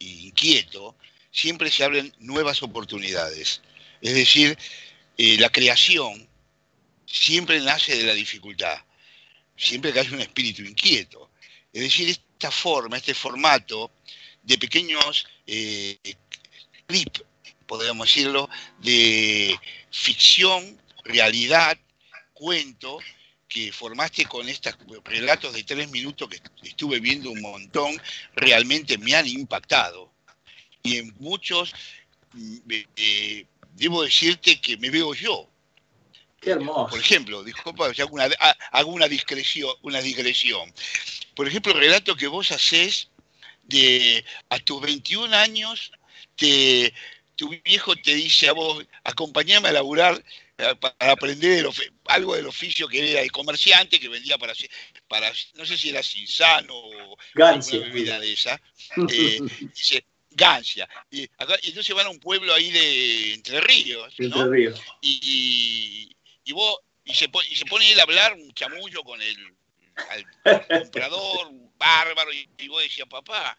[0.00, 0.96] inquieto,
[1.30, 3.62] siempre se abren nuevas oportunidades.
[4.00, 4.56] Es decir,
[5.16, 6.28] eh, la creación
[7.06, 8.78] siempre nace de la dificultad,
[9.56, 11.30] siempre que hay un espíritu inquieto.
[11.72, 13.90] Es decir, esta forma, este formato
[14.42, 15.98] de pequeños eh,
[16.86, 17.22] clips,
[17.66, 18.48] podríamos decirlo,
[18.80, 19.58] de
[19.90, 21.76] ficción, realidad,
[22.32, 22.98] cuento,
[23.48, 28.00] que formaste con estos relatos de tres minutos que estuve viendo un montón,
[28.36, 30.12] realmente me han impactado
[30.88, 31.74] y en muchos
[32.96, 35.48] eh, debo decirte que me veo yo.
[36.40, 36.90] Qué hermoso.
[36.90, 38.28] Por ejemplo, disculpa, hago una,
[38.70, 40.72] hago una discreción, una digresión.
[41.34, 43.08] Por ejemplo, el relato que vos haces
[43.64, 45.92] de a tus 21 años,
[46.36, 46.94] te,
[47.36, 50.24] tu viejo te dice a vos, acompáñame a laburar
[50.58, 51.68] eh, para aprender
[52.06, 54.54] algo del oficio que era de comerciante, que vendía para,
[55.06, 58.60] para no sé si era Cinsano o alguna bebida de esa.
[59.12, 59.38] Eh,
[59.74, 60.04] dice,
[60.38, 60.88] Gancia.
[61.10, 61.28] Y,
[61.62, 64.14] entonces van a un pueblo ahí de Entre Ríos.
[64.16, 64.80] Entre Ríos.
[65.02, 69.58] Y, y, vos, y, se, y se pone él a hablar un chamullo con el
[70.70, 73.58] comprador, bárbaro, y, vos decías, papá,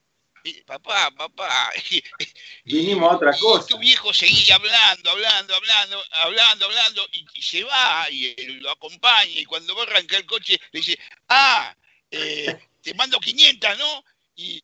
[0.66, 1.72] papá, papá.
[2.64, 3.68] Vinimos a otra cosa.
[3.68, 9.40] tu viejo seguía hablando, hablando, hablando, hablando, hablando, y, se va y lo acompaña.
[9.40, 11.76] Y cuando va a arrancar el coche, le dice, ah,
[12.10, 14.04] eh, te mando 500, ¿no?
[14.40, 14.64] Y,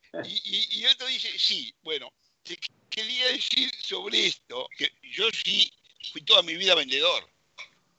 [0.80, 2.10] y, otro dice, sí, bueno,
[2.42, 2.58] te
[2.88, 5.70] quería decir sobre esto, que yo sí
[6.10, 7.28] fui toda mi vida vendedor.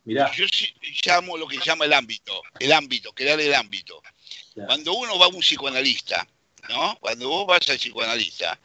[0.03, 0.31] Mirá.
[0.33, 0.73] Yo sí
[1.05, 4.01] llamo lo que llama el ámbito, el ámbito, crear el ámbito.
[4.55, 6.27] Cuando uno va a un psicoanalista,
[6.67, 6.97] ¿no?
[6.99, 8.59] Cuando vos vas al psicoanalista,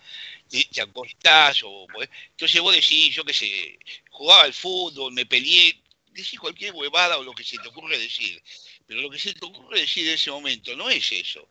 [0.48, 1.86] te, acostás o...
[1.92, 3.78] Pues, entonces vos decís, yo qué sé,
[4.10, 5.78] jugaba al fútbol, me peleé,
[6.12, 8.42] decís cualquier huevada o lo que se te ocurre decir.
[8.86, 11.46] Pero lo que se te ocurre decir en ese momento no es eso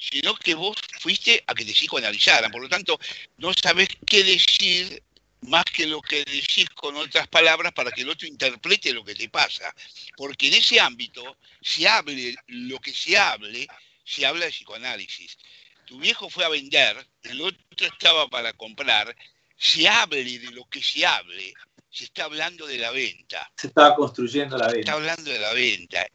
[0.00, 2.50] sino que vos fuiste a que te psicoanalizaran.
[2.50, 2.98] Por lo tanto,
[3.36, 5.02] no sabes qué decir
[5.42, 9.14] más que lo que decís con otras palabras para que el otro interprete lo que
[9.14, 9.74] te pasa.
[10.16, 13.66] Porque en ese ámbito, si hable lo que se hable,
[14.04, 15.36] se habla de psicoanálisis.
[15.84, 19.14] Tu viejo fue a vender, el otro estaba para comprar,
[19.56, 21.52] se hable de lo que se hable,
[21.90, 23.50] se está hablando de la venta.
[23.56, 24.76] Se estaba construyendo la venta.
[24.76, 26.06] Se está hablando de la venta.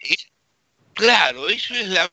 [0.93, 2.09] claro, eso es la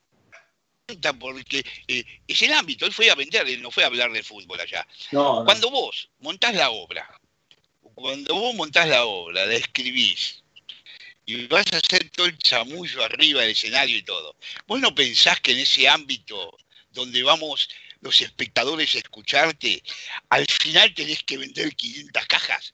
[1.19, 2.85] porque eh, es el ámbito.
[2.85, 4.85] Él fue a vender, él no fue a hablar de fútbol allá.
[5.11, 7.09] Cuando vos montás la obra,
[7.95, 10.43] cuando vos montás la obra, la escribís,
[11.25, 14.35] y vas a hacer todo el chamullo arriba del escenario y todo,
[14.67, 16.57] vos no pensás que en ese ámbito
[16.91, 17.69] donde vamos
[18.01, 19.81] los espectadores a escucharte,
[20.29, 22.73] al final tenés que vender 500 cajas.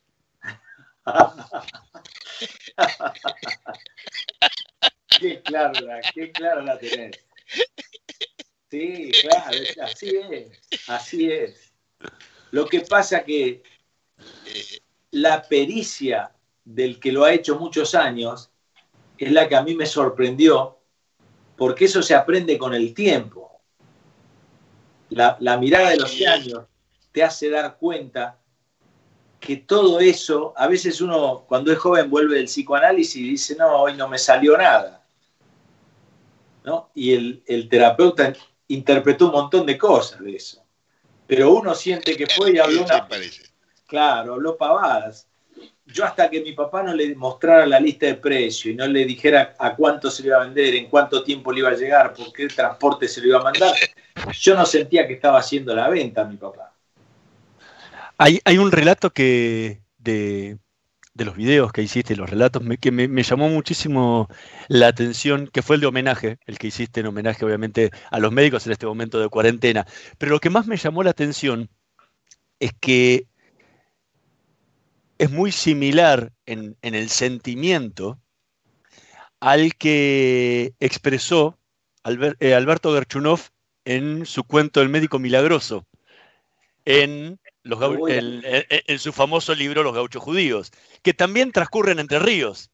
[5.20, 5.74] qué claro,
[6.14, 7.29] qué claro la tenés.
[8.72, 11.74] Sí, claro, así es, así es.
[12.52, 13.64] Lo que pasa que
[15.10, 16.32] la pericia
[16.64, 18.52] del que lo ha hecho muchos años
[19.18, 20.78] es la que a mí me sorprendió,
[21.58, 23.60] porque eso se aprende con el tiempo.
[25.10, 26.66] La, la mirada de los años
[27.12, 28.39] te hace dar cuenta
[29.39, 33.82] que todo eso, a veces uno cuando es joven vuelve del psicoanálisis y dice, no,
[33.82, 34.99] hoy no me salió nada.
[36.64, 36.91] ¿No?
[36.93, 38.34] Y el, terapeuta
[38.68, 40.64] interpretó un montón de cosas de eso.
[41.26, 43.07] Pero uno siente que fue y habló una...
[43.88, 45.28] Claro, habló pavadas.
[45.86, 49.05] Yo hasta que mi papá no le mostrara la lista de precios y no le
[49.05, 52.14] dijera a cuánto se le iba a vender, en cuánto tiempo le iba a llegar,
[52.14, 53.74] por qué transporte se le iba a mandar,
[54.39, 56.70] yo no sentía que estaba haciendo la venta mi papá.
[58.22, 60.57] Hay, un relato que de,
[61.26, 64.28] los videos que hiciste, los relatos, que me, llamó muchísimo
[64.68, 68.32] la atención, que fue el de homenaje, el que hiciste en homenaje obviamente a los
[68.32, 69.86] médicos en este momento de cuarentena.
[70.18, 71.70] Pero lo que más me llamó la atención
[72.60, 73.28] es que
[75.18, 78.20] es muy similar en, el sentimiento
[79.40, 81.58] al que expresó
[82.40, 83.42] eh, Alberto Gerchunov
[83.86, 85.86] en su cuento El médico milagroso,
[86.86, 92.70] en en, su famoso libro Los gauchos judíos, que también transcurren entre ríos.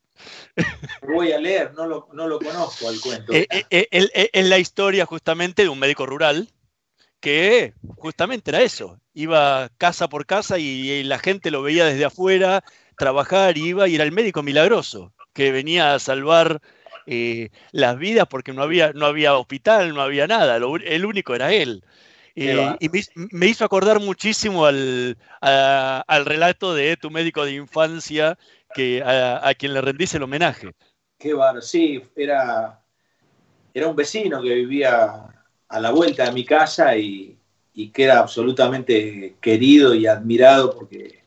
[1.02, 3.34] voy a leer, no lo, conozco al cuento.
[3.34, 6.50] Eh, eh, eh, es la historia justamente de un médico rural
[7.20, 12.64] que justamente era eso, iba casa por casa y, la gente lo veía desde afuera
[12.98, 16.62] trabajar, iba y era el médico milagroso, que venía a salvar
[17.72, 21.84] las vidas porque no había, no había hospital, no había nada, el único era él.
[22.36, 22.90] Eh, y
[23.32, 28.38] me, hizo acordar muchísimo al, al, relato de tu médico de infancia
[28.74, 30.72] que a, quien le rendís el homenaje.
[31.18, 32.82] Qué bar, sí, era,
[33.74, 35.28] era un vecino que vivía
[35.70, 37.38] a la vuelta de mi casa y,
[37.74, 41.24] y que era absolutamente querido y admirado porque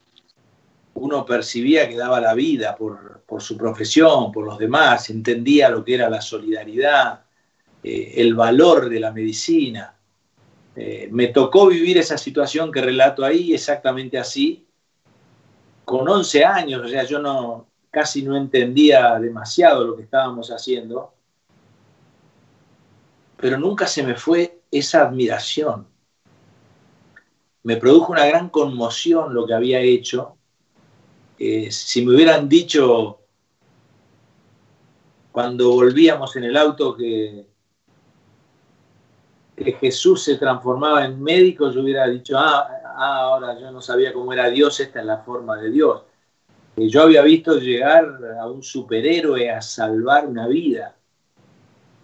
[0.95, 5.85] uno percibía que daba la vida por, por, su profesión, por los demás, entendía lo
[5.85, 7.23] que era la solidaridad,
[7.83, 9.95] eh, el valor de la medicina.
[10.81, 14.65] Eh, me tocó vivir esa situación que relato ahí exactamente así,
[15.85, 21.13] con 11 años, o sea, yo no, casi no entendía demasiado lo que estábamos haciendo,
[23.39, 25.89] pero nunca se me fue esa admiración.
[27.65, 30.37] Me produjo una gran conmoción lo que había hecho.
[31.41, 33.19] Eh, si me hubieran dicho
[35.33, 37.47] cuando volvíamos en el auto que
[39.59, 44.13] que Jesús se transformaba en médico, yo hubiera dicho, ah, ah, ahora yo no sabía
[44.13, 46.03] cómo era Dios, esta es la forma de Dios.
[46.77, 50.95] yo había visto llegar a un superhéroe a salvar una vida.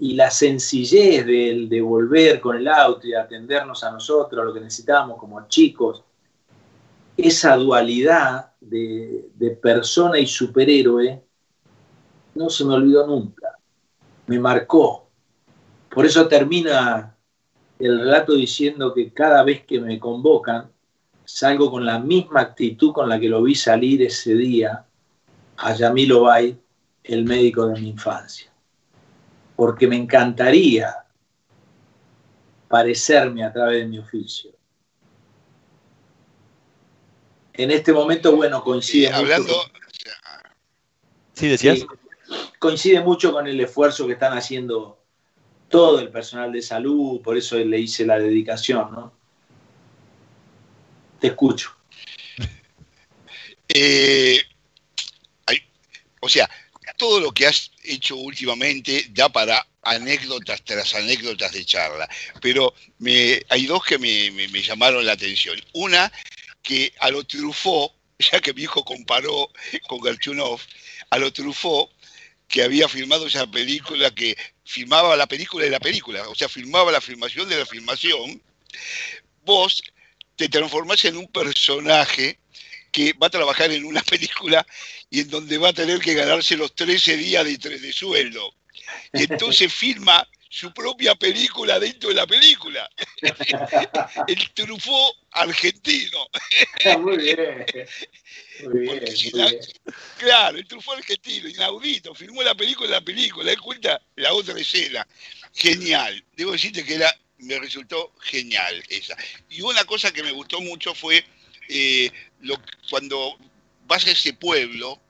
[0.01, 4.61] Y la sencillez de, de volver con el auto y atendernos a nosotros, lo que
[4.61, 6.03] necesitábamos como chicos,
[7.17, 11.23] esa dualidad de, de persona y superhéroe,
[12.35, 13.57] no se me olvidó nunca.
[14.27, 15.09] Me marcó.
[15.89, 17.14] Por eso termina
[17.79, 20.71] el relato diciendo que cada vez que me convocan,
[21.25, 24.85] salgo con la misma actitud con la que lo vi salir ese día
[25.57, 26.59] a Yamil Obay,
[27.03, 28.51] el médico de mi infancia.
[29.57, 31.05] Porque me encantaría
[32.69, 34.51] parecerme a través de mi oficio.
[37.53, 39.13] En este momento, bueno, coincide.
[39.13, 39.53] hablando.
[41.35, 41.87] sí, decías.
[42.59, 45.04] coincide mucho con el esfuerzo que están haciendo
[45.69, 49.13] todo el personal de salud, por eso le hice la dedicación, ¿no?
[51.21, 51.75] Te escucho.
[53.77, 54.41] Eh,
[56.25, 56.49] o sea,
[56.97, 62.09] todo lo que has hecho últimamente da para anécdotas tras anécdotas de charla,
[62.41, 65.61] pero me, hay dos que me, llamaron la atención.
[65.75, 66.11] Una,
[66.63, 69.51] que a lo Truffaut, ya que mi hijo comparó
[69.87, 70.61] con Gerchunov,
[71.11, 71.91] a lo Truffaut,
[72.55, 76.93] que había filmado esa película que filmaba la película de la película, o sea, filmaba
[76.93, 78.41] la filmación de la filmación,
[79.45, 79.83] vos
[80.37, 82.39] te transformás en un personaje
[82.93, 84.65] que va a trabajar en una película
[85.11, 88.55] y en donde va a tener que ganarse los 13 días de, de sueldo.
[89.13, 90.25] Y entonces filma
[90.55, 92.89] su propia película dentro de la película.
[94.29, 96.29] el trufó argentino.
[97.01, 97.67] muy bien.
[98.63, 99.61] Muy bien,
[100.17, 105.05] Claro, el trufó argentino, inaudito, filmó la película la película, él cuenta la otra escena.
[105.55, 106.25] Genial.
[106.37, 109.17] Debo decirte que era, me resultó genial esa.
[109.51, 111.25] Y una cosa que me gustó mucho fue
[111.69, 112.55] eh, lo,
[112.91, 113.37] cuando
[113.87, 115.01] vas a ese pueblo,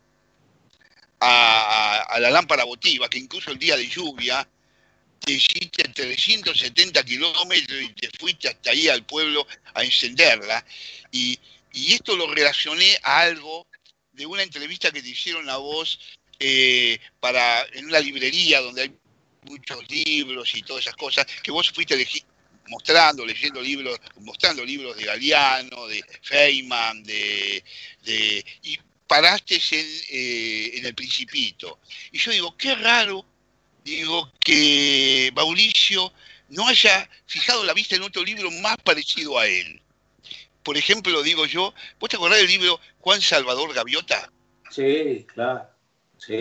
[1.20, 4.48] a, a, la lámpara votiva, que incluso el día de lluvia
[5.24, 10.64] te hiciste 370 kilómetros y te fuiste hasta ahí al pueblo a encenderla.
[11.10, 11.38] Y,
[11.72, 13.66] esto lo relacioné a algo
[14.12, 15.98] de una entrevista que te hicieron a vos
[16.38, 18.92] eh, para, en una librería donde hay
[19.42, 21.98] muchos libros y todas esas cosas, que vos fuiste
[22.68, 27.64] mostrando, leyendo libros, mostrando libros de Galeano, de Feynman, de,
[28.62, 31.80] y paraste en, eh, en El Principito.
[32.12, 33.26] Y yo digo, qué raro
[33.84, 36.12] digo, que Mauricio
[36.48, 39.80] no haya fijado la vista en otro libro más parecido a él.
[40.62, 44.32] Por ejemplo, digo yo, ¿vos te acordás del libro Juan Salvador Gaviota?
[44.70, 45.68] Sí, claro,
[46.16, 46.38] sí.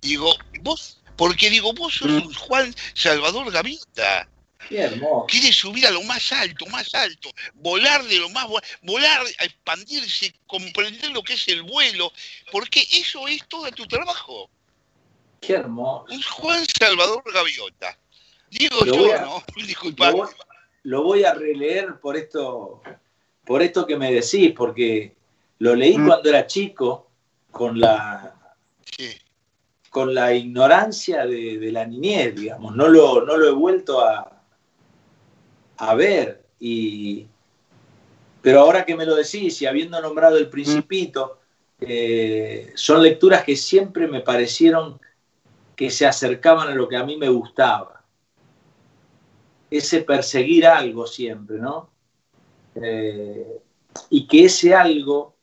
[0.00, 4.28] Digo, vos, porque digo, vos sos un Juan Salvador Gaviota.
[4.68, 5.26] Qué hermoso.
[5.26, 8.46] Quiere subir a lo más alto, más alto, volar de lo más,
[8.82, 12.12] volar, a expandirse, comprender lo que es el vuelo,
[12.50, 14.48] porque eso es todo tu trabajo.
[15.46, 16.06] Qué hermoso.
[16.36, 17.98] Juan Salvador Gaviota.
[18.50, 19.42] Digo yo, ¿no?
[19.66, 20.12] Disculpa.
[20.84, 22.82] Lo, voy a releer por esto,
[23.44, 25.16] por esto que me decís, porque
[25.58, 26.06] lo leí mm.
[26.06, 27.10] cuando era chico,
[27.50, 28.34] con la,
[29.90, 32.74] con la ignorancia de, la niñez, digamos.
[32.76, 34.42] No lo, no lo he vuelto a,
[35.76, 36.44] a ver.
[36.60, 37.26] Y,
[38.42, 41.40] pero ahora que me lo decís y habiendo nombrado El Principito,
[41.80, 45.00] eh, son lecturas que siempre me parecieron
[45.76, 48.02] que se acercaban a lo que a mí me gustaba.
[49.70, 51.90] Ese perseguir algo siempre, ¿no?
[52.76, 53.60] Eh,
[54.10, 55.34] y que ese algo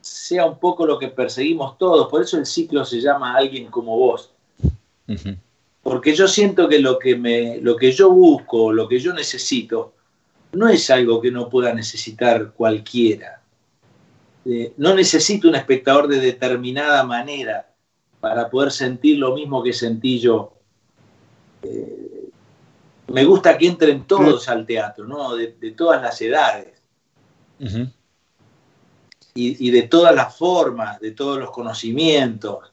[0.00, 2.08] sea un poco lo que perseguimos todos.
[2.08, 4.32] Por eso el ciclo se llama Alguien como vos.
[5.82, 9.94] Porque yo siento que lo que, me, lo que yo busco, lo que yo necesito,
[10.52, 13.40] no es algo que no pueda necesitar cualquiera.
[14.44, 17.75] Eh, no necesito un espectador de determinada manera
[18.20, 20.52] para poder sentir lo mismo que sentí yo.
[21.62, 22.30] Eh,
[23.08, 25.36] me gusta que entren todos al teatro, ¿no?
[25.36, 26.82] De, todas las edades.
[29.34, 32.72] y, de todas las formas, de todos los conocimientos.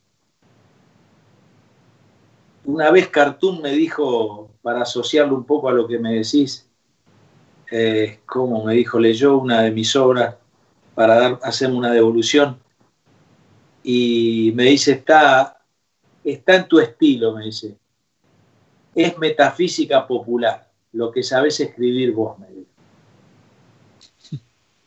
[2.65, 6.69] Una vez Cartoon me dijo, para asociarlo un poco a lo que me decís,
[7.69, 10.35] eh, como me dijo, leyó una de mis obras
[10.95, 12.62] para dar, hacerme una devolución
[13.83, 15.61] y me dice, está,
[16.23, 17.75] está en tu estilo, me dice.
[18.95, 22.63] Es metafísica popular, lo que sabes escribir vos, me dice.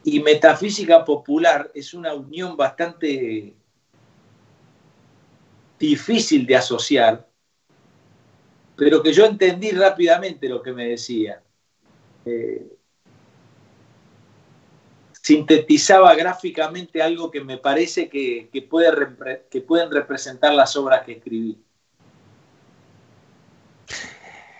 [0.05, 3.55] Y metafísica popular es una unión bastante
[5.79, 7.29] difícil de asociar,
[8.77, 11.43] pero que yo entendí rápidamente lo que me decía.
[12.25, 12.76] Eh,
[15.27, 21.59] sintetizaba gráficamente algo que me parece que, que pueden representar las obras que escribí.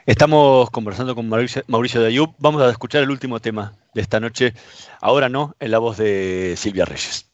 [0.06, 2.34] Estamos conversando con Mauricio, Mauricio de Ayub.
[2.38, 4.54] Vamos a escuchar el último tema de esta noche.
[5.00, 7.30] Ahora no, en la voz de Silvia Reyes.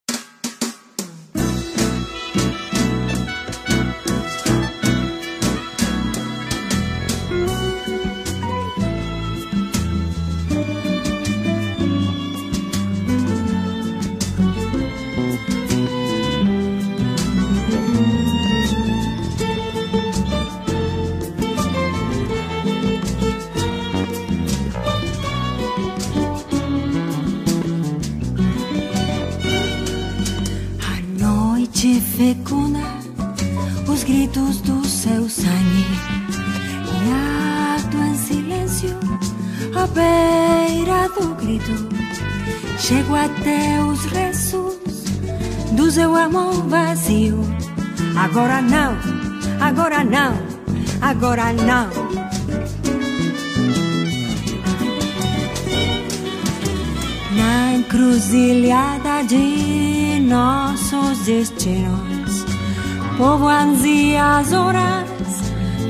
[63.22, 65.06] Povoam-se as horas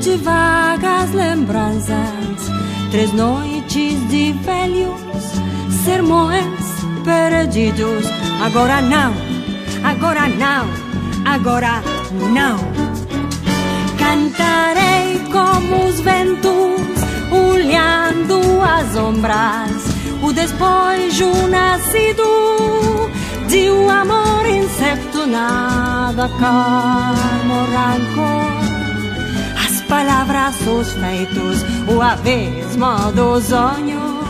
[0.03, 1.97] de vagas lembranças,
[2.91, 5.01] três noites de velhos
[5.83, 6.61] sermões
[7.03, 8.05] perdidos.
[8.45, 9.14] Agora não,
[9.83, 10.68] agora não,
[11.24, 11.83] agora
[12.35, 12.59] não.
[13.97, 19.72] Cantarei como os ventos, olhando as ombras,
[20.22, 22.24] o despojo nascido
[23.49, 28.53] de um amor incerto, nada calmo rancor.
[29.64, 34.23] As palavras, os feitos, o abismo do sonho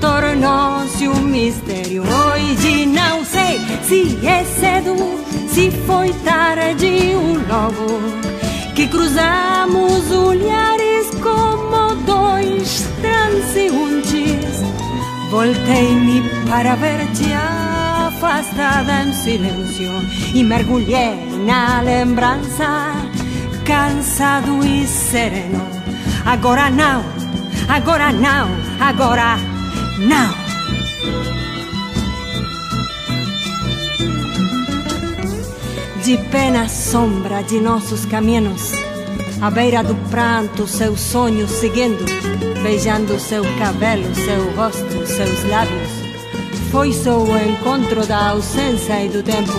[0.00, 2.02] tornou-se um mistério.
[2.02, 4.96] Hoje não sei se é cedo,
[5.48, 8.28] se foi tarde ou logo
[8.74, 14.62] que cruzamos olhares como dois transeuntes.
[15.30, 17.32] Voltei-me para ver-te
[18.18, 19.90] afastada em silêncio
[20.34, 21.14] e mergulhei
[21.46, 22.92] na lembrança,
[23.64, 25.64] cansado e sereno.
[26.26, 27.04] Agora não,
[27.68, 28.48] agora não,
[28.80, 29.38] agora
[29.98, 30.34] Now!
[36.04, 38.72] De pena sombra de nossos caminhos,
[39.40, 42.04] à beira do pranto, seus sonhos seguindo,
[42.62, 45.97] beijando seu cabelo, seu rosto, seus lábios.
[46.70, 49.52] Foi só o encontro da ausência e do tempo,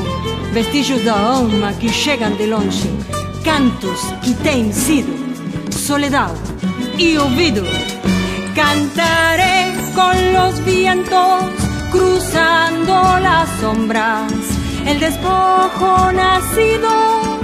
[0.53, 2.89] vestígios da alma que chegam de longe,
[3.43, 5.11] cantos que têm sido.
[5.71, 6.35] Soledad
[6.99, 7.63] e ouvido.
[8.53, 14.31] Cantaré con los vientos cruzando las sombras,
[14.85, 17.39] el despojo nacido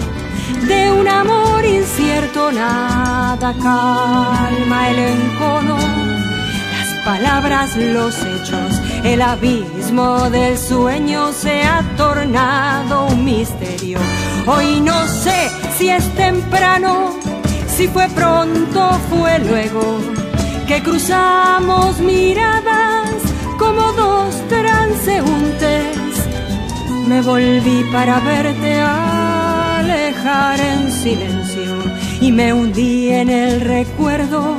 [0.67, 10.57] de un amor incierto, nada calma el encono, las palabras, los hechos, el abismo del
[10.57, 13.99] sueño se ha tornado un misterio.
[14.47, 17.13] Hoy no sé si es temprano,
[17.67, 19.99] si fue pronto, fue luego
[20.67, 23.11] que cruzamos miradas
[23.59, 25.97] como dos transeúntes.
[27.07, 31.75] Me volví para verte alejar en silencio
[32.19, 34.55] y me hundí en el recuerdo,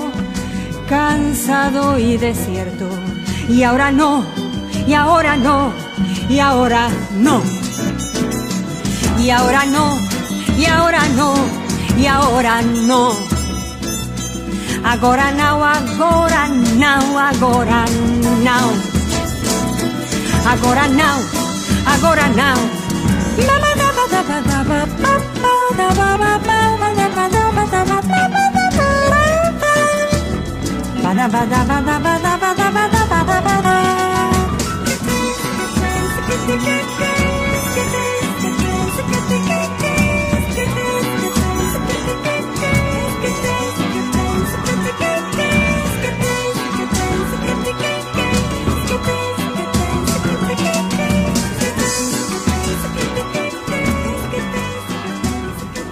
[0.89, 2.89] cansado y desierto.
[3.49, 4.25] Y ahora no,
[4.87, 5.73] y ahora no,
[6.29, 7.43] y ahora no.
[9.19, 9.99] Y ahora no,
[10.59, 11.35] y ahora no,
[11.97, 13.13] y ahora no.
[14.85, 17.85] Agora não, agora não, agora
[18.43, 18.97] não.
[20.53, 21.21] Agora não,
[21.87, 22.77] agora não.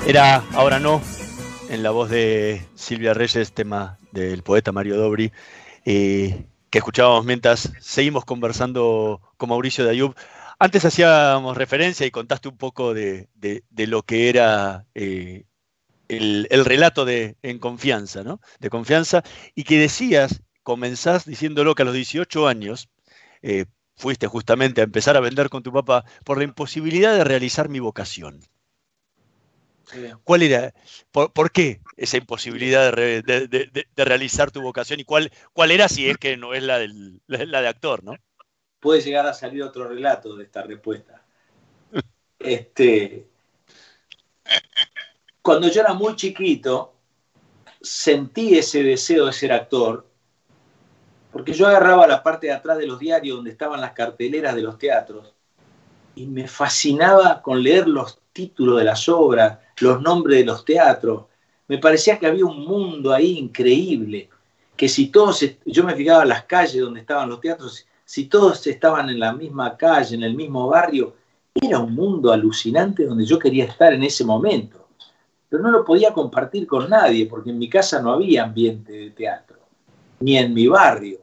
[0.06, 1.00] Era Ahora no,
[1.70, 5.32] en la voz de Silvia Reyes, tema del poeta Mario Dobri,
[5.86, 10.14] eh, que escuchábamos mientras seguimos conversando con Mauricio de Ayub.
[10.58, 13.28] Antes hacíamos referencia y contaste un poco de,
[13.76, 15.44] lo que era eh,
[16.08, 18.40] el, relato de En Confianza, ¿no?
[18.60, 19.22] De confianza,
[19.54, 22.88] y que decías, comenzás diciéndolo que a los 18 años
[23.42, 27.68] eh, fuiste justamente a empezar a vender con tu papá por la imposibilidad de realizar
[27.68, 28.40] mi vocación.
[30.24, 30.72] ¿Cuál era?
[31.12, 36.36] Por, qué esa imposibilidad de, realizar tu vocación y cuál, cuál era si es que
[36.36, 38.16] no es la, del, la de actor, ¿no?
[38.84, 41.22] Puede llegar a salir otro relato de esta respuesta.
[42.38, 43.26] Este,
[45.40, 46.92] cuando yo era muy chiquito,
[47.80, 50.06] sentí ese deseo de ser actor,
[51.32, 54.60] porque yo agarraba la parte de atrás de los diarios donde estaban las carteleras de
[54.60, 55.32] los teatros
[56.14, 61.24] y me fascinaba con leer los títulos de las obras, los nombres de los teatros.
[61.68, 64.28] Me parecía que había un mundo ahí increíble,
[64.76, 68.64] que si todos, yo me fijaba en las calles donde estaban los teatros, si todos
[68.68, 71.16] estaban en la misma calle, en el mismo barrio,
[71.52, 74.86] era un mundo alucinante donde yo quería estar en ese momento.
[75.48, 79.10] Pero no lo podía compartir con nadie, porque en mi casa no había ambiente de
[79.10, 79.58] teatro,
[80.20, 81.22] ni en mi barrio.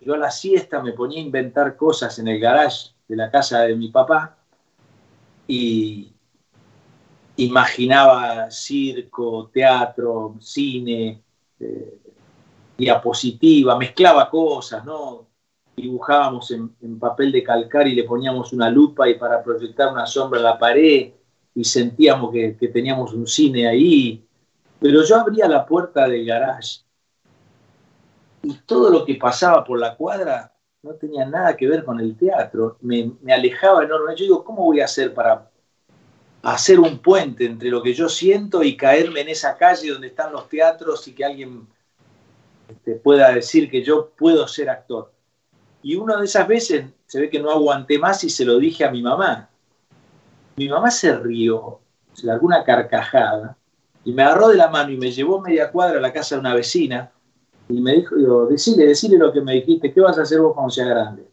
[0.00, 3.60] Yo a la siesta me ponía a inventar cosas en el garage de la casa
[3.60, 4.38] de mi papá
[5.46, 6.10] y,
[7.36, 11.22] imaginaba circo, teatro, cine,
[11.60, 11.98] eh,
[12.78, 15.33] diapositiva, mezclaba cosas, ¿no?
[15.76, 20.38] Dibujábamos en, papel de calcar y le poníamos una lupa y para proyectar una sombra
[20.38, 21.12] en la pared
[21.54, 24.24] y sentíamos que, que teníamos un cine ahí.
[24.80, 26.84] Pero yo abría la puerta del garage
[28.44, 32.14] y todo lo que pasaba por la cuadra no tenía nada que ver con el
[32.16, 34.20] teatro, me, alejaba enormemente.
[34.20, 35.50] Yo digo, ¿cómo voy a hacer para
[36.42, 40.30] hacer un puente entre lo que yo siento y caerme en esa calle donde están
[40.30, 41.66] los teatros y que alguien
[42.68, 45.13] este, pueda decir que yo puedo ser actor?
[45.84, 48.86] Y una de esas veces se ve que no aguanté más y se lo dije
[48.86, 49.50] a mi mamá.
[50.56, 51.78] Mi mamá se rió,
[52.14, 53.58] se largó una carcajada
[54.02, 56.40] y me agarró de la mano y me llevó media cuadra a la casa de
[56.40, 57.12] una vecina
[57.68, 60.54] y me dijo, digo, decile, decile lo que me dijiste, ¿qué vas a hacer vos
[60.54, 61.28] cuando seas grande?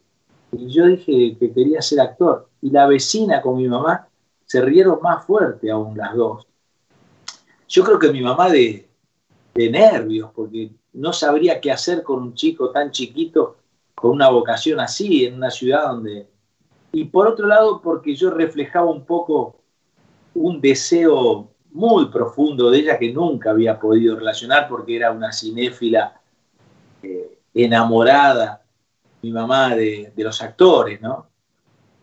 [0.52, 2.50] Y yo dije que quería ser actor.
[2.60, 4.06] Y la vecina con mi mamá
[4.44, 6.46] se rieron más fuerte aún las dos.
[7.68, 8.86] Yo creo que mi mamá de,
[9.54, 13.56] de nervios, porque no sabría qué hacer con un chico tan chiquito,
[14.02, 16.26] con una vocación así, en una ciudad donde...
[16.90, 19.60] Y por otro lado, porque yo reflejaba un poco
[20.34, 26.20] un deseo muy profundo de ella que nunca había podido relacionar porque era una cinéfila
[27.00, 28.64] eh, enamorada,
[29.22, 31.28] mi mamá, de, los actores, ¿no?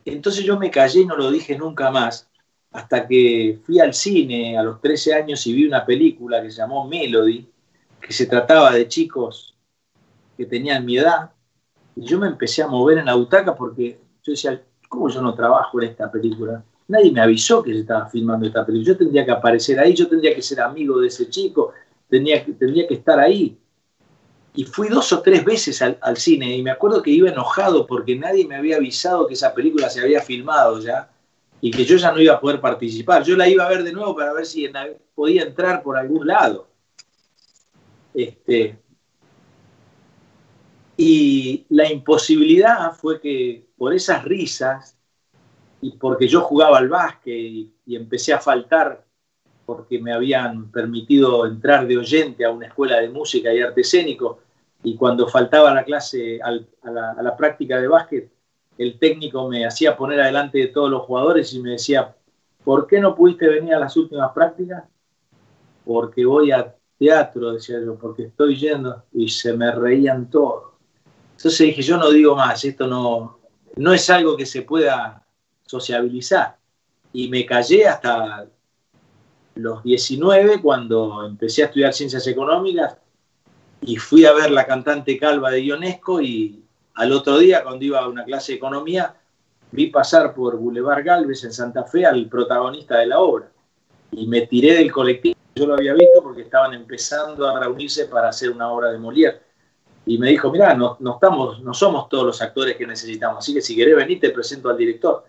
[0.06, 2.30] Entonces yo me callé y no lo dije nunca más,
[2.72, 6.60] hasta que fui al cine a los 13 años y vi una película que se
[6.60, 7.46] llamó Melody,
[8.00, 9.58] que se trataba de chicos
[10.38, 11.32] que tenían mi edad,
[12.00, 15.34] y yo me empecé a mover en la butaca porque yo decía, ¿cómo yo no
[15.34, 16.64] trabajo en esta película?
[16.88, 18.94] Nadie me avisó que se estaba filmando esta película.
[18.94, 21.74] Yo tendría que aparecer ahí, yo tendría que ser amigo de ese chico,
[22.08, 23.58] tendría, tendría que estar ahí
[24.56, 28.16] y fui dos o tres veces al, cine y me acuerdo que iba enojado porque
[28.16, 31.12] nadie me había avisado que esa película se había filmado ya
[31.60, 33.24] y que yo ya no iba a poder participar.
[33.24, 34.72] Yo la iba a ver de nuevo para ver si
[35.14, 36.70] podía entrar por algún lado.
[38.14, 38.80] Este,
[41.02, 44.98] y la imposibilidad fue que por esas risas
[45.80, 49.06] y porque yo jugaba al básquet y, empecé a faltar
[49.66, 54.40] porque me habían permitido entrar de oyente a una escuela de música y arte escénico,
[54.84, 56.52] y cuando faltaba la clase, a,
[56.92, 58.30] la, práctica de básquet,
[58.78, 62.14] el técnico me hacía poner adelante de todos los jugadores y me decía,
[62.64, 64.84] ¿por qué no pudiste venir a las últimas prácticas?
[65.86, 70.69] Porque voy a teatro, decía yo, porque estoy yendo, y se me reían todos.
[71.40, 73.40] Entonces dije, yo no digo más, esto no,
[73.78, 75.26] no es algo que se pueda
[75.66, 76.58] sociabilizar.
[77.14, 78.46] Y me callé hasta
[79.56, 82.98] los 19 cuando empecé a estudiar ciencias económicas
[83.80, 86.62] y fui a ver la cantante calva de Ionesco y
[86.96, 89.16] al otro día cuando iba a una clase de economía
[89.72, 93.50] vi pasar por Boulevard Galvez en Santa Fe al protagonista de la obra
[94.12, 95.38] y me tiré del colectivo.
[95.56, 99.49] Yo lo había visto porque estaban empezando a reunirse para hacer una obra de Molière.
[100.06, 103.54] Y me dijo, mira, no, no, estamos, no somos todos los actores que necesitamos, así
[103.54, 105.26] que si querés venir te presento al director.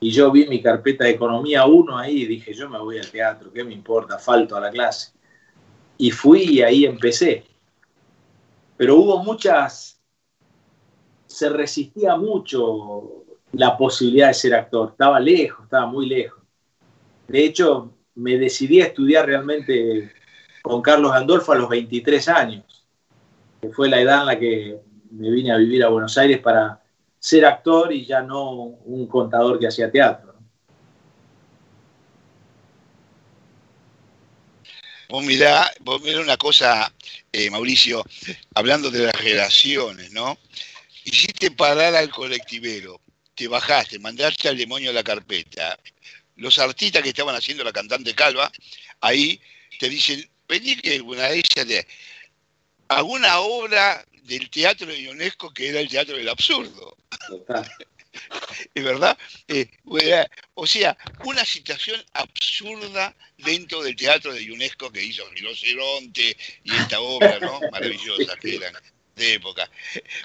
[0.00, 3.10] Y yo vi mi carpeta de Economía 1 ahí y dije, yo me voy al
[3.10, 4.18] teatro, ¿qué me importa?
[4.18, 5.12] Falto a la clase.
[5.98, 7.44] Y fui y ahí empecé.
[8.76, 10.00] Pero hubo muchas,
[11.26, 14.90] se resistía mucho la posibilidad de ser actor.
[14.90, 16.42] Estaba lejos, estaba muy lejos.
[17.26, 20.12] De hecho, me decidí a estudiar realmente
[20.62, 22.75] con Carlos Gandolfo a los 23 años,
[23.74, 24.78] fue la edad en la que
[25.10, 26.82] me vine a vivir a Buenos Aires para
[27.18, 30.34] ser actor y ya no un contador que hacía teatro.
[35.08, 36.92] Vos mirá, vos mirá una cosa,
[37.32, 38.04] eh, Mauricio,
[38.54, 40.36] hablando de las relaciones, ¿no?
[41.04, 43.00] Hiciste parar al colectivero,
[43.34, 45.78] te bajaste, mandaste al demonio a la carpeta.
[46.36, 48.50] Los artistas que estaban haciendo la cantante calva,
[49.00, 49.40] ahí
[49.78, 51.86] te dicen, vení que una de ellas
[52.88, 56.96] de alguna obra del teatro de UNESCO que era el teatro del absurdo.
[58.74, 59.16] ¿Es verdad?
[59.48, 59.68] Eh,
[60.54, 67.00] o sea, una situación absurda dentro del teatro de UNESCO que hizo Rinoceronte y esta
[67.00, 67.60] obra, ¿no?
[67.72, 68.74] Maravillosa que eran
[69.16, 69.70] de época.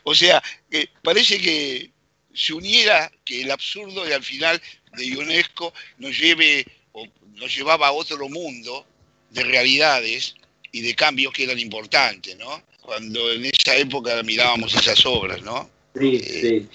[0.04, 1.92] O sea, que parece que
[2.34, 4.62] se uniera que el absurdo de al final
[4.94, 8.86] de UNESCO nos lleve o nos llevaba a otro mundo
[9.32, 10.36] de realidades
[10.72, 12.62] y de cambios que eran importantes, ¿no?
[12.82, 15.70] Cuando en esa época mirábamos esas obras, ¿no?
[15.96, 16.70] Sí, sí.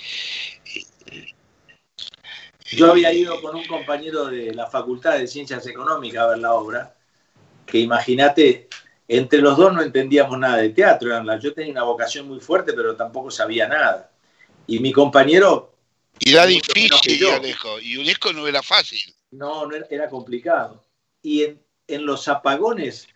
[2.72, 6.52] Yo había ido con un compañero de la Facultad de Ciencias Económicas a ver la
[6.52, 6.96] obra,
[7.64, 8.68] que imagínate,
[9.08, 11.10] entre los dos no entendíamos nada de teatro.
[11.38, 14.10] Yo tenía una vocación muy fuerte, pero tampoco sabía nada.
[14.66, 15.72] Y mi compañero...
[16.18, 19.14] Y era difícil, Alejo, y UNESCO no era fácil.
[19.30, 20.84] No, no era, era complicado.
[21.22, 23.06] Y en, en los apagones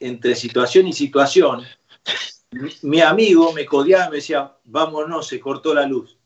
[0.00, 1.64] entre situación y situación,
[2.82, 6.16] mi amigo me codiaba y me decía, vámonos, se cortó la luz.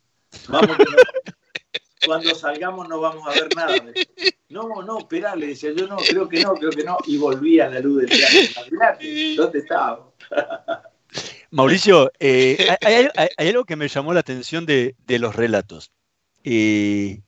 [2.07, 3.75] Cuando salgamos no vamos a ver nada.
[4.49, 6.97] No, no, esperá, le decía yo, no, creo que no, creo que no.
[7.07, 9.07] Y volvía a la luz del teatro.
[9.37, 10.11] ¿dónde estaba?
[11.51, 15.93] Mauricio, eh, hay, algo que me llamó la atención de, los relatos.
[16.43, 17.23] y,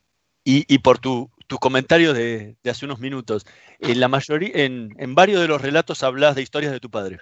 [0.79, 0.99] por
[1.47, 3.47] tus comentarios de, hace unos minutos.
[3.79, 7.21] En, la mayoría, en, en varios de los relatos hablas de historias de tu padre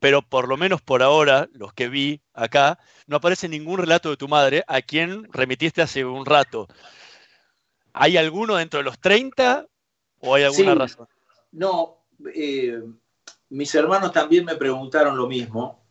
[0.00, 4.16] pero por lo menos por ahora, los que vi acá, no aparece ningún relato de
[4.16, 6.66] tu madre, a quien remitiste hace un rato.
[7.92, 9.66] ¿Hay alguno dentro de los 30
[10.20, 11.06] o hay alguna razón?
[11.52, 11.98] No,
[12.34, 12.82] eh,
[13.50, 15.84] mis hermanos también me preguntaron lo mismo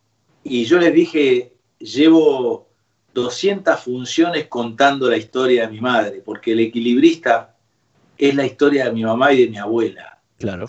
[0.43, 2.68] y yo les dije, llevo
[3.13, 7.55] 200 funciones contando la historia de mi madre, porque el equilibrista
[8.17, 10.21] es la historia de mi mamá y de mi abuela.
[10.37, 10.67] Claro.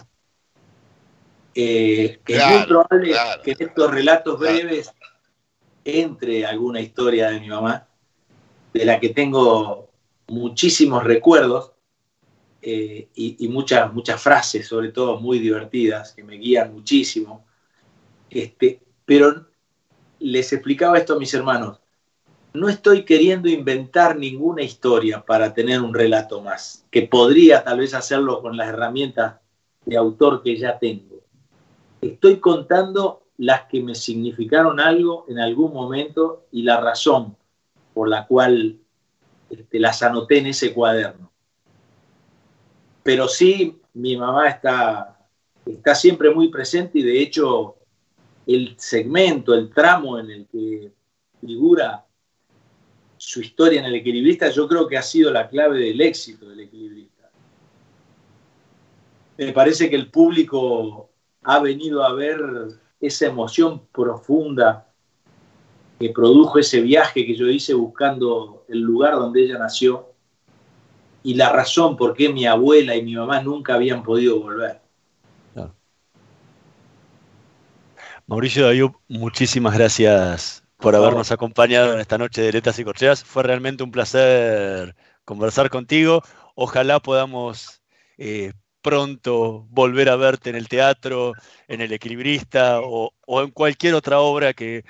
[1.55, 4.93] Eh, es muy probable que en estos relatos breves
[5.85, 7.87] entre alguna historia de mi mamá,
[8.73, 9.91] de la que tengo
[10.29, 11.73] muchísimos recuerdos
[12.63, 17.47] eh, y, muchas, muchas frases, sobre todo muy divertidas, que me guían muchísimo.
[18.29, 19.47] Este, pero
[20.21, 21.80] les explicaba esto a mis hermanos,
[22.53, 27.95] no estoy queriendo inventar ninguna historia para tener un relato más, que podría tal vez
[27.95, 29.37] hacerlo con las herramientas
[29.85, 31.11] de autor que ya tengo
[32.01, 37.37] estoy contando las que me significaron algo en algún momento y la razón
[37.95, 38.79] por la cual
[39.49, 41.31] este, las anoté en ese cuaderno.
[43.03, 45.27] Pero sí, mi mamá está,
[45.65, 47.77] está siempre muy presente y de hecho
[48.47, 50.93] el segmento, el tramo en el que
[51.41, 52.05] figura
[53.31, 56.59] su historia en el equilibrista, yo creo que ha sido la clave del éxito del
[56.59, 57.31] equilibrista.
[59.39, 61.11] Me parece que el público
[61.45, 62.41] ha venido a ver
[63.01, 64.89] esa emoción profunda
[66.01, 70.09] que produjo ese viaje que yo hice buscando el lugar donde ella nació
[71.23, 74.81] y la razón por qué mi abuela y mi mamá nunca habían podido volver.
[78.27, 83.23] Mauricio Dayub, muchísimas gracias por habernos acompañado en esta noche de Letras y Corcheas.
[83.23, 86.23] Fue realmente un placer conversar contigo.
[86.55, 87.83] Ojalá podamos
[88.17, 91.35] eh, pronto volver a verte en el teatro,
[91.69, 93.13] en el equilibrista o,
[93.43, 94.85] en cualquier otra obra que,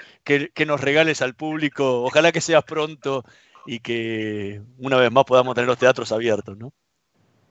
[0.66, 2.04] nos regales al público.
[2.04, 3.24] Ojalá que seas pronto
[3.66, 6.72] y que una vez más podamos tener los teatros abiertos, ¿no?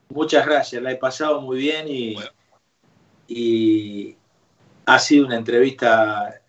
[0.09, 2.15] Muchas gracias, la he pasado muy bien y,
[3.27, 4.15] y
[4.87, 6.41] ha sido una entrevista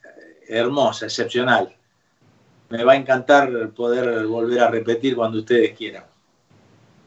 [0.49, 1.77] hermosa, excepcional.
[2.71, 6.05] Me va a encantar poder volver a repetir cuando ustedes quieran.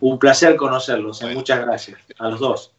[0.02, 1.22] Un placer conocerlos.
[1.22, 1.34] ¿eh?
[1.34, 2.74] Muchas gracias a los dos.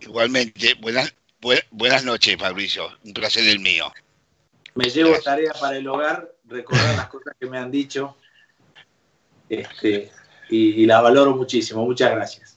[0.00, 1.14] Igualmente, buenas,
[1.70, 2.88] buenas noches, Fabricio.
[3.04, 3.90] Un placer el mío.
[4.74, 8.16] Me llevo tarea para el hogar, recordar las cosas que me han dicho.
[9.48, 10.10] Este,
[10.48, 11.84] y, la valoro muchísimo.
[11.84, 12.51] Muchas gracias.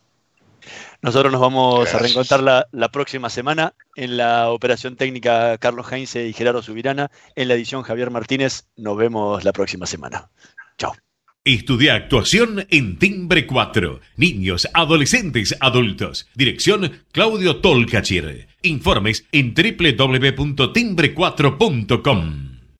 [1.05, 6.27] Nosotros nos vamos a reencontrar la, la, próxima semana en la operación técnica Carlos Heinze
[6.27, 7.11] y Gerardo Subirana.
[7.35, 8.63] En la edición Javier Martínez.
[8.75, 10.31] Nos vemos la próxima semana.
[10.79, 10.95] Chao.
[11.43, 13.99] Estudia actuación en Timbre 4.
[14.17, 16.27] Niños, adolescentes, adultos.
[16.33, 18.47] Dirección Claudio Tolcachir.
[18.63, 22.44] Informes en www.timbre4.com.